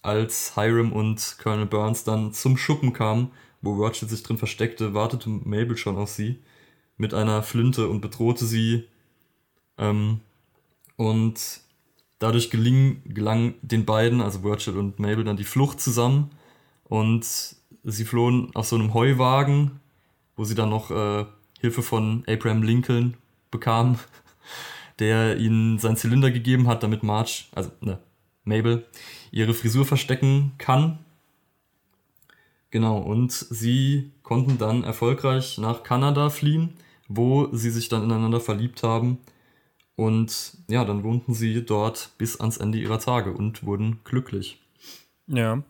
als 0.00 0.54
Hiram 0.54 0.90
und 0.92 1.36
Colonel 1.42 1.66
Burns 1.66 2.02
dann 2.02 2.32
zum 2.32 2.56
Schuppen 2.56 2.94
kamen, 2.94 3.30
wo 3.60 3.78
Virgil 3.78 4.08
sich 4.08 4.22
drin 4.22 4.38
versteckte, 4.38 4.94
wartete 4.94 5.28
Mabel 5.28 5.76
schon 5.76 5.98
auf 5.98 6.08
sie 6.08 6.40
mit 7.00 7.14
einer 7.14 7.42
Flinte 7.42 7.88
und 7.88 8.02
bedrohte 8.02 8.44
sie. 8.44 8.84
Ähm, 9.78 10.20
und 10.96 11.60
dadurch 12.18 12.50
geling, 12.50 13.02
gelang 13.06 13.54
den 13.62 13.86
beiden, 13.86 14.20
also 14.20 14.44
Virgil 14.44 14.76
und 14.76 14.98
Mabel, 14.98 15.24
dann 15.24 15.38
die 15.38 15.44
Flucht 15.44 15.80
zusammen. 15.80 16.30
Und 16.84 17.24
sie 17.82 18.04
flohen 18.04 18.54
auf 18.54 18.66
so 18.66 18.76
einem 18.76 18.92
Heuwagen, 18.92 19.80
wo 20.36 20.44
sie 20.44 20.54
dann 20.54 20.68
noch 20.68 20.90
äh, 20.90 21.24
Hilfe 21.58 21.82
von 21.82 22.22
Abraham 22.28 22.62
Lincoln 22.62 23.16
bekamen, 23.50 23.98
der 24.98 25.38
ihnen 25.38 25.78
seinen 25.78 25.96
Zylinder 25.96 26.30
gegeben 26.30 26.68
hat, 26.68 26.82
damit 26.82 27.02
Marge, 27.02 27.44
also 27.52 27.70
ne, 27.80 27.98
Mabel, 28.44 28.86
ihre 29.30 29.54
Frisur 29.54 29.86
verstecken 29.86 30.52
kann. 30.58 30.98
Genau, 32.70 32.98
und 32.98 33.32
sie 33.32 34.12
konnten 34.22 34.58
dann 34.58 34.84
erfolgreich 34.84 35.56
nach 35.56 35.82
Kanada 35.82 36.28
fliehen 36.28 36.76
wo 37.10 37.48
sie 37.52 37.70
sich 37.70 37.88
dann 37.88 38.04
ineinander 38.04 38.40
verliebt 38.40 38.82
haben. 38.84 39.18
Und 39.96 40.56
ja, 40.68 40.84
dann 40.84 41.02
wohnten 41.02 41.34
sie 41.34 41.66
dort 41.66 42.10
bis 42.16 42.40
ans 42.40 42.56
Ende 42.56 42.78
ihrer 42.78 43.00
Tage 43.00 43.32
und 43.32 43.66
wurden 43.66 44.00
glücklich. 44.04 44.62
Ja. 45.26 45.62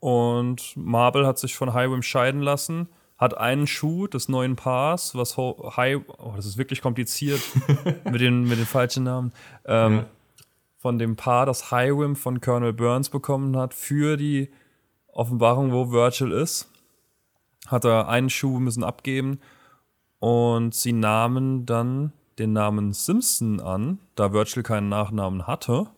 Und 0.00 0.76
Marble 0.76 1.26
hat 1.26 1.38
sich 1.38 1.54
von 1.54 1.74
Highway 1.74 2.02
scheiden 2.02 2.40
lassen, 2.40 2.88
hat 3.18 3.36
einen 3.36 3.66
Schuh 3.66 4.08
des 4.08 4.28
neuen 4.28 4.56
Paars, 4.56 5.14
was 5.14 5.36
High, 5.36 6.00
oh, 6.18 6.32
das 6.34 6.46
ist 6.46 6.56
wirklich 6.56 6.80
kompliziert 6.80 7.40
mit, 8.10 8.20
den, 8.20 8.44
mit 8.44 8.58
den 8.58 8.66
falschen 8.66 9.04
Namen, 9.04 9.32
ähm, 9.66 9.96
ja. 9.96 10.06
von 10.78 10.98
dem 10.98 11.14
Paar, 11.14 11.46
das 11.46 11.70
Highwim 11.70 12.16
von 12.16 12.40
Colonel 12.40 12.72
Burns 12.72 13.10
bekommen 13.10 13.56
hat, 13.56 13.74
für 13.74 14.16
die 14.16 14.50
Offenbarung, 15.06 15.70
wo 15.70 15.92
Virgil 15.92 16.32
ist. 16.32 16.68
Hat 17.68 17.84
er 17.84 18.08
einen 18.08 18.30
Schuh 18.30 18.58
müssen 18.58 18.82
abgeben 18.82 19.38
und 20.22 20.72
sie 20.72 20.92
nahmen 20.92 21.66
dann 21.66 22.12
den 22.38 22.52
Namen 22.52 22.92
Simpson 22.92 23.58
an, 23.58 23.98
da 24.14 24.32
Virgil 24.32 24.62
keinen 24.62 24.88
Nachnamen 24.88 25.48
hatte, 25.48 25.88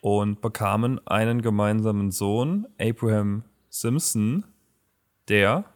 und 0.00 0.40
bekamen 0.40 1.06
einen 1.06 1.42
gemeinsamen 1.42 2.12
Sohn, 2.12 2.66
Abraham 2.80 3.42
Simpson, 3.68 4.46
der 5.28 5.66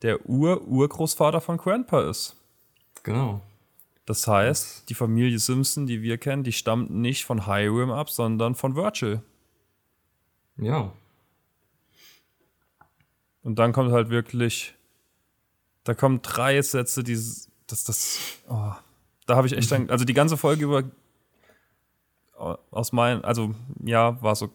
der 0.00 0.26
Ur-Urgroßvater 0.26 1.42
von 1.42 1.58
Grandpa 1.58 2.08
ist. 2.08 2.34
Genau. 3.02 3.42
Das 4.06 4.26
heißt, 4.26 4.88
die 4.88 4.94
Familie 4.94 5.38
Simpson, 5.38 5.86
die 5.86 6.00
wir 6.00 6.16
kennen, 6.16 6.44
die 6.44 6.52
stammt 6.52 6.88
nicht 6.88 7.26
von 7.26 7.44
Hiram 7.44 7.90
ab, 7.90 8.08
sondern 8.08 8.54
von 8.54 8.74
Virgil. 8.74 9.20
Ja. 10.56 10.94
Und 13.42 13.58
dann 13.58 13.72
kommt 13.74 13.92
halt 13.92 14.08
wirklich 14.08 14.74
da 15.84 15.94
kommen 15.94 16.22
drei 16.22 16.60
Sätze, 16.62 17.04
die 17.04 17.18
das, 17.66 17.84
das, 17.84 18.18
oh, 18.48 18.72
da 19.26 19.36
habe 19.36 19.46
ich 19.46 19.54
echt 19.54 19.70
dann, 19.70 19.88
also 19.88 20.04
die 20.04 20.14
ganze 20.14 20.36
Folge 20.36 20.64
über 20.64 20.84
aus 22.70 22.92
meinen, 22.92 23.24
also 23.24 23.54
ja, 23.82 24.20
war 24.22 24.34
so 24.34 24.50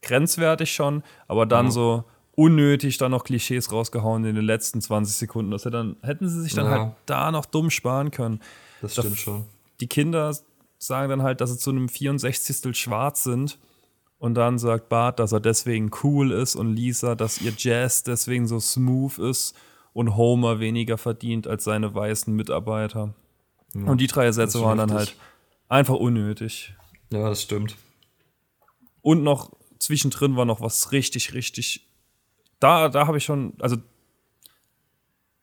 grenzwertig 0.00 0.72
schon, 0.72 1.02
aber 1.26 1.44
dann 1.44 1.66
mhm. 1.66 1.70
so 1.70 2.04
unnötig 2.34 2.98
dann 2.98 3.10
noch 3.10 3.24
Klischees 3.24 3.72
rausgehauen 3.72 4.24
in 4.24 4.36
den 4.36 4.44
letzten 4.44 4.80
20 4.80 5.16
Sekunden. 5.16 5.50
Das 5.50 5.62
dann, 5.62 5.96
hätten 6.02 6.28
sie 6.28 6.40
sich 6.40 6.54
dann 6.54 6.66
ja. 6.66 6.70
halt 6.70 6.92
da 7.06 7.32
noch 7.32 7.46
dumm 7.46 7.68
sparen 7.68 8.12
können. 8.12 8.40
Das 8.80 8.92
stimmt 8.92 9.12
da, 9.12 9.16
schon. 9.16 9.44
Die 9.80 9.88
Kinder 9.88 10.32
sagen 10.78 11.10
dann 11.10 11.22
halt, 11.22 11.40
dass 11.40 11.50
sie 11.50 11.58
zu 11.58 11.70
einem 11.70 11.88
64. 11.88 12.76
schwarz 12.76 13.24
sind. 13.24 13.58
Und 14.20 14.34
dann 14.34 14.58
sagt 14.58 14.88
Bart, 14.88 15.18
dass 15.18 15.32
er 15.32 15.40
deswegen 15.40 15.90
cool 16.02 16.32
ist 16.32 16.56
und 16.56 16.74
Lisa, 16.74 17.14
dass 17.14 17.40
ihr 17.40 17.52
Jazz 17.56 18.02
deswegen 18.04 18.46
so 18.46 18.58
smooth 18.60 19.18
ist 19.18 19.54
und 19.92 20.16
Homer 20.16 20.60
weniger 20.60 20.98
verdient 20.98 21.46
als 21.46 21.64
seine 21.64 21.94
weißen 21.94 22.34
Mitarbeiter. 22.34 23.14
Ja, 23.74 23.84
und 23.84 24.00
die 24.00 24.06
drei 24.06 24.30
Sätze 24.32 24.60
waren 24.62 24.78
dann 24.78 24.92
halt 24.92 25.16
einfach 25.68 25.94
unnötig. 25.94 26.74
Ja, 27.12 27.28
das 27.28 27.42
stimmt. 27.42 27.76
Und 29.02 29.22
noch 29.22 29.52
zwischendrin 29.78 30.36
war 30.36 30.44
noch 30.44 30.60
was 30.60 30.92
richtig, 30.92 31.34
richtig. 31.34 31.86
Da, 32.60 32.88
da 32.88 33.06
habe 33.06 33.18
ich 33.18 33.24
schon, 33.24 33.54
also 33.60 33.76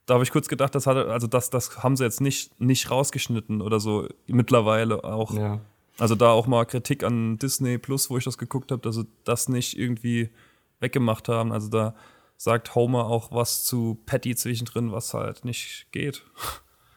da 0.05 0.15
habe 0.15 0.23
ich 0.23 0.31
kurz 0.31 0.47
gedacht, 0.47 0.75
das 0.75 0.85
hatte, 0.85 1.11
also 1.11 1.27
das, 1.27 1.49
das 1.49 1.81
haben 1.83 1.95
sie 1.95 2.03
jetzt 2.03 2.21
nicht, 2.21 2.59
nicht 2.59 2.91
rausgeschnitten 2.91 3.61
oder 3.61 3.79
so 3.79 4.07
mittlerweile 4.27 5.03
auch. 5.03 5.33
Ja. 5.33 5.61
Also 5.97 6.15
da 6.15 6.31
auch 6.31 6.45
mal 6.45 6.65
Kritik 6.65 7.03
an 7.03 7.39
Disney 7.39 7.77
Plus, 7.77 8.09
wo 8.09 8.17
ich 8.17 8.25
das 8.25 8.37
geguckt 8.37 8.71
habe, 8.71 8.81
dass 8.81 8.95
sie 8.95 9.07
das 9.23 9.49
nicht 9.49 9.77
irgendwie 9.77 10.29
weggemacht 10.79 11.29
haben. 11.29 11.51
Also 11.51 11.69
da 11.69 11.95
sagt 12.37 12.75
Homer 12.75 13.05
auch 13.05 13.31
was 13.31 13.63
zu 13.63 14.01
Patty 14.05 14.35
zwischendrin, 14.35 14.91
was 14.91 15.13
halt 15.13 15.45
nicht 15.45 15.87
geht. 15.91 16.23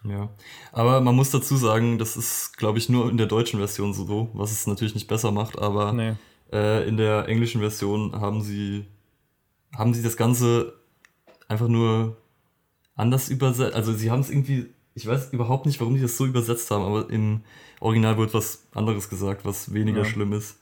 Ja, 0.05 0.31
aber 0.72 1.01
man 1.01 1.16
muss 1.16 1.31
dazu 1.31 1.57
sagen, 1.57 1.98
das 1.98 2.16
ist, 2.16 2.57
glaube 2.57 2.79
ich, 2.79 2.88
nur 2.88 3.11
in 3.11 3.16
der 3.16 3.27
deutschen 3.27 3.59
Version 3.59 3.92
so, 3.92 4.31
was 4.33 4.53
es 4.53 4.66
natürlich 4.66 4.94
nicht 4.94 5.09
besser 5.09 5.33
macht, 5.33 5.59
aber 5.59 5.92
nee. 5.92 6.14
äh, 6.53 6.87
in 6.88 6.96
der 6.96 7.29
englischen 7.29 7.61
Version 7.61 8.18
haben 8.20 8.42
sie, 8.42 8.87
haben 9.77 9.94
sie 9.94 10.03
das 10.03 10.16
Ganze 10.16 10.74
einfach 11.48 11.68
nur 11.68 12.16
anders 12.94 13.29
übersetzt. 13.29 13.74
Also 13.74 13.92
sie 13.92 14.11
haben 14.11 14.20
es 14.20 14.31
irgendwie, 14.31 14.66
ich 14.94 15.07
weiß 15.07 15.33
überhaupt 15.33 15.66
nicht, 15.66 15.81
warum 15.81 15.94
die 15.94 16.01
das 16.01 16.16
so 16.16 16.27
übersetzt 16.27 16.70
haben, 16.70 16.85
aber 16.85 17.11
im 17.11 17.42
Original 17.81 18.18
wird 18.18 18.35
was 18.35 18.66
anderes 18.74 19.09
gesagt, 19.09 19.44
was 19.44 19.72
weniger 19.72 20.01
ja. 20.01 20.05
schlimm 20.05 20.33
ist. 20.33 20.59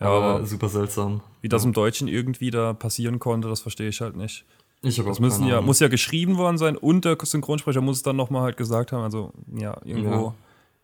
Ja, 0.00 0.06
aber 0.06 0.46
super 0.46 0.68
seltsam. 0.68 1.20
Wie 1.42 1.48
das 1.48 1.64
im 1.64 1.72
Deutschen 1.72 2.08
irgendwie 2.08 2.50
da 2.50 2.72
passieren 2.72 3.18
konnte, 3.18 3.48
das 3.48 3.60
verstehe 3.60 3.88
ich 3.88 4.00
halt 4.00 4.16
nicht. 4.16 4.44
Ich 4.82 4.98
habe 4.98 5.10
das 5.10 5.20
müssen 5.20 5.46
ja, 5.46 5.60
muss 5.60 5.78
ja 5.80 5.88
geschrieben 5.88 6.38
worden 6.38 6.56
sein 6.56 6.76
und 6.76 7.04
der 7.04 7.18
Synchronsprecher 7.20 7.82
muss 7.82 7.98
es 7.98 8.02
dann 8.02 8.16
nochmal 8.16 8.42
halt 8.42 8.56
gesagt 8.56 8.92
haben. 8.92 9.02
Also, 9.02 9.32
ja, 9.54 9.78
irgendwo, 9.84 10.28
ja. 10.28 10.34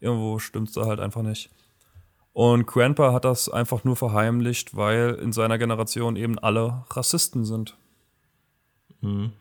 irgendwo 0.01 0.39
stimmt 0.39 0.69
es 0.69 0.75
da 0.75 0.85
halt 0.85 1.01
einfach 1.01 1.23
nicht. 1.23 1.51
Und 2.35 2.67
Grandpa 2.67 3.15
hat 3.15 3.25
das 3.25 3.49
einfach 3.49 3.85
nur 3.85 3.97
verheimlicht, 3.97 4.77
weil 4.77 5.15
in 5.15 5.33
seiner 5.33 5.57
Generation 5.57 6.17
eben 6.17 6.39
alle 6.39 6.85
Rassisten 6.91 7.47
sind. 7.47 7.75
Mhm. 9.01 9.33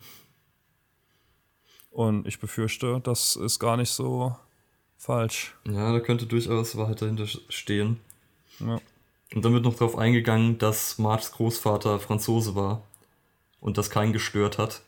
Und 1.92 2.26
ich 2.26 2.40
befürchte, 2.40 3.02
das 3.04 3.36
ist 3.36 3.60
gar 3.60 3.76
nicht 3.76 3.90
so 3.90 4.38
falsch. 4.96 5.56
Ja, 5.66 5.92
da 5.92 6.00
könnte 6.00 6.26
durchaus 6.26 6.78
Wahrheit 6.78 7.02
dahinter 7.02 7.28
stehen. 7.28 8.00
Ja. 8.60 8.80
Und 9.34 9.44
dann 9.44 9.54
wird 9.54 9.64
noch 9.64 9.74
darauf 9.74 9.98
eingegangen, 9.98 10.58
dass 10.58 10.98
Marges 10.98 11.32
Großvater 11.32 12.00
Franzose 12.00 12.56
war 12.56 12.84
und 13.60 13.78
das 13.78 13.90
keinen 13.90 14.14
gestört 14.14 14.58
hat. 14.58 14.82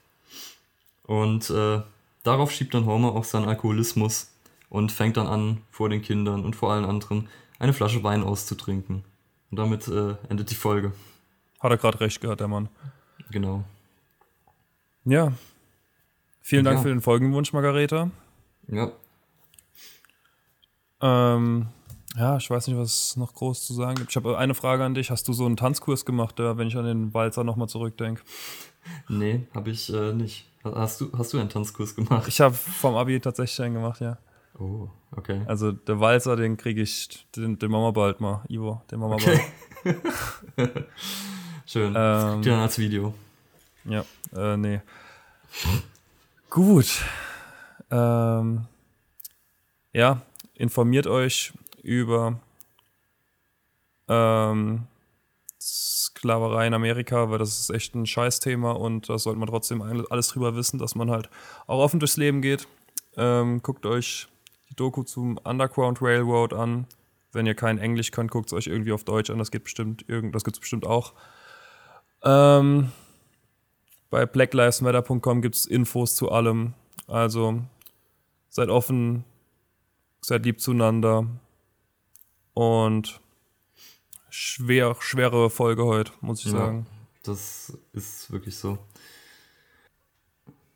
Und 1.04 1.50
äh, 1.50 1.82
darauf 2.24 2.52
schiebt 2.52 2.74
dann 2.74 2.86
Homer 2.86 3.14
auch 3.14 3.24
seinen 3.24 3.48
Alkoholismus 3.48 4.32
und 4.70 4.92
fängt 4.92 5.18
dann 5.18 5.28
an, 5.28 5.62
vor 5.72 5.90
den 5.90 6.02
Kindern 6.02 6.46
und 6.46 6.56
vor 6.56 6.72
allen 6.72 6.86
anderen 6.86 7.30
eine 7.60 7.74
Flasche 7.74 8.04
Wein 8.04 8.24
auszutrinken. 8.24 9.04
Und 9.50 9.58
damit 9.58 9.88
äh, 9.88 10.16
endet 10.30 10.52
die 10.52 10.56
Folge. 10.56 10.92
Hat 11.60 11.72
er 11.72 11.78
gerade 11.78 12.00
recht 12.02 12.22
gehabt, 12.22 12.40
der 12.40 12.48
Mann. 12.48 12.70
Genau. 13.32 13.64
Ja. 15.06 15.32
Vielen 16.42 16.66
Dank 16.66 16.78
ja. 16.78 16.84
für 16.84 16.90
den 16.90 17.02
Folgenwunsch, 17.02 17.54
Margareta. 17.54 18.12
Ja. 18.68 18.92
Ähm, 21.02 21.68
ja, 22.16 22.38
ich 22.38 22.50
weiß 22.50 22.68
nicht, 22.68 22.78
was 22.78 23.10
es 23.10 23.18
noch 23.18 23.34
groß 23.34 23.66
zu 23.66 23.74
sagen 23.74 23.96
gibt. 23.96 24.12
Ich 24.12 24.16
habe 24.16 24.38
eine 24.38 24.54
Frage 24.56 24.84
an 24.84 24.94
dich. 24.94 25.12
Hast 25.12 25.28
du 25.28 25.34
so 25.34 25.46
einen 25.46 25.58
Tanzkurs 25.58 26.06
gemacht, 26.06 26.36
wenn 26.38 26.68
ich 26.68 26.78
an 26.78 26.86
den 26.86 27.14
Walzer 27.14 27.44
nochmal 27.44 27.70
zurückdenke? 27.70 28.22
Nee, 29.10 29.46
habe 29.54 29.72
ich 29.72 29.94
äh, 29.94 30.14
nicht. 30.14 30.46
Hast 30.64 31.02
du, 31.02 31.12
hast 31.18 31.34
du 31.34 31.40
einen 31.40 31.50
Tanzkurs 31.50 31.94
gemacht? 31.94 32.26
Ich 32.30 32.40
habe 32.40 32.56
vom 32.56 32.96
Abi 32.96 33.20
tatsächlich 33.20 33.62
einen 33.62 33.74
gemacht, 33.74 34.00
ja. 34.00 34.18
Oh, 34.58 34.88
okay. 35.12 35.42
Also 35.46 35.74
der 35.74 36.00
Walzer, 36.00 36.38
den 36.38 36.56
kriege 36.56 36.82
ich, 36.82 37.28
den, 37.36 37.60
den 37.60 37.70
machen 37.70 37.84
wir 37.84 37.92
bald 37.92 38.22
mal, 38.22 38.44
Ivo, 38.48 38.82
den 38.90 39.00
machen 39.00 39.12
wir 39.12 39.16
okay. 39.16 39.46
bald. 40.56 40.86
Schön. 41.66 41.94
Ähm, 41.98 42.42
dann 42.42 42.60
als 42.62 42.80
Video. 42.80 43.14
Ja, 43.84 44.06
äh, 44.36 44.56
nee. 44.56 44.80
Gut. 46.50 47.04
Ähm, 47.92 48.66
ja, 49.94 50.22
informiert 50.56 51.08
euch 51.08 51.54
über 51.88 52.40
ähm, 54.08 54.84
Sklaverei 55.60 56.68
in 56.68 56.74
Amerika, 56.74 57.30
weil 57.30 57.40
das 57.40 57.60
ist 57.60 57.70
echt 57.70 57.96
ein 57.96 58.06
Scheißthema 58.06 58.72
und 58.74 59.10
da 59.10 59.18
sollte 59.18 59.40
man 59.40 59.48
trotzdem 59.48 59.82
alles 59.82 60.28
drüber 60.28 60.56
wissen, 60.56 60.78
dass 60.78 60.96
man 60.96 61.10
halt 61.10 61.30
auch 61.66 61.80
offen 61.80 62.00
durchs 62.00 62.18
Leben 62.18 62.42
geht. 62.42 62.68
Ähm, 63.16 63.62
guckt 63.64 63.86
euch 63.86 64.28
die 64.70 64.76
Doku 64.76 65.04
zum 65.04 65.38
Underground 65.44 66.02
Railroad 66.02 66.54
an. 66.54 66.86
Wenn 67.32 67.46
ihr 67.46 67.56
kein 67.56 67.78
Englisch 67.78 68.12
könnt, 68.12 68.32
guckt 68.32 68.48
es 68.48 68.54
euch 68.54 68.68
irgendwie 68.68 68.92
auf 68.92 69.04
Deutsch 69.04 69.30
an. 69.30 69.40
Das 69.40 69.52
geht 69.52 69.64
bestimmt, 69.64 70.06
das 70.08 70.44
gibt 70.44 70.58
es 70.58 70.60
bestimmt 70.60 70.86
auch. 70.86 71.14
Ähm, 72.24 72.92
bei 74.10 74.26
blacklivesmatter.com 74.26 75.42
gibt 75.42 75.56
es 75.56 75.66
Infos 75.66 76.16
zu 76.16 76.32
allem. 76.32 76.74
Also 77.08 77.62
seid 78.50 78.70
offen, 78.70 79.24
seid 80.22 80.46
lieb 80.46 80.60
zueinander. 80.60 81.28
Und 82.58 83.22
schwer, 84.32 84.96
schwere 85.00 85.52
Folge 85.52 85.86
heute, 85.86 86.12
muss 86.22 86.40
ich 86.40 86.52
ja, 86.52 86.58
sagen. 86.58 86.88
Das 87.22 87.78
ist 87.94 88.32
wirklich 88.32 88.58
so. 88.58 88.80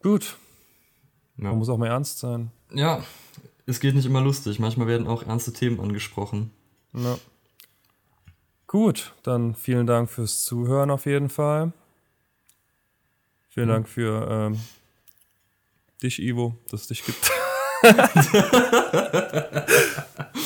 Gut. 0.04 0.38
Ja. 1.38 1.46
Man 1.46 1.58
muss 1.58 1.70
auch 1.70 1.80
mal 1.80 1.88
ernst 1.88 2.20
sein. 2.20 2.52
Ja, 2.72 3.04
es 3.66 3.80
geht 3.80 3.96
nicht 3.96 4.06
immer 4.06 4.22
lustig. 4.22 4.60
Manchmal 4.60 4.86
werden 4.86 5.08
auch 5.08 5.24
ernste 5.24 5.54
Themen 5.54 5.80
angesprochen. 5.80 6.52
Ja. 6.94 7.18
Gut, 8.68 9.16
dann 9.24 9.56
vielen 9.56 9.88
Dank 9.88 10.12
fürs 10.12 10.44
Zuhören 10.44 10.92
auf 10.92 11.08
jeden 11.08 11.30
Fall. 11.30 11.74
Vielen 13.50 13.70
mhm. 13.70 13.72
Dank 13.72 13.90
für 13.90 14.28
ähm, 14.30 14.60
dich, 16.04 16.22
Ivo, 16.22 16.56
dass 16.70 16.82
es 16.82 16.88
dich 16.90 17.04
gibt. 17.04 17.32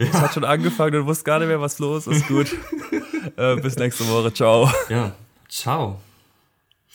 Es 0.00 0.14
hat 0.14 0.34
schon 0.34 0.44
angefangen 0.44 1.00
und 1.00 1.06
wusste 1.06 1.24
gar 1.24 1.38
nicht 1.38 1.48
mehr, 1.48 1.60
was 1.60 1.78
los 1.78 2.06
ist. 2.06 2.26
Gut. 2.26 2.56
äh, 3.36 3.56
bis 3.56 3.76
nächste 3.76 4.08
Woche. 4.08 4.32
Ciao. 4.32 4.70
Ja, 4.88 5.12
ciao. 5.48 6.00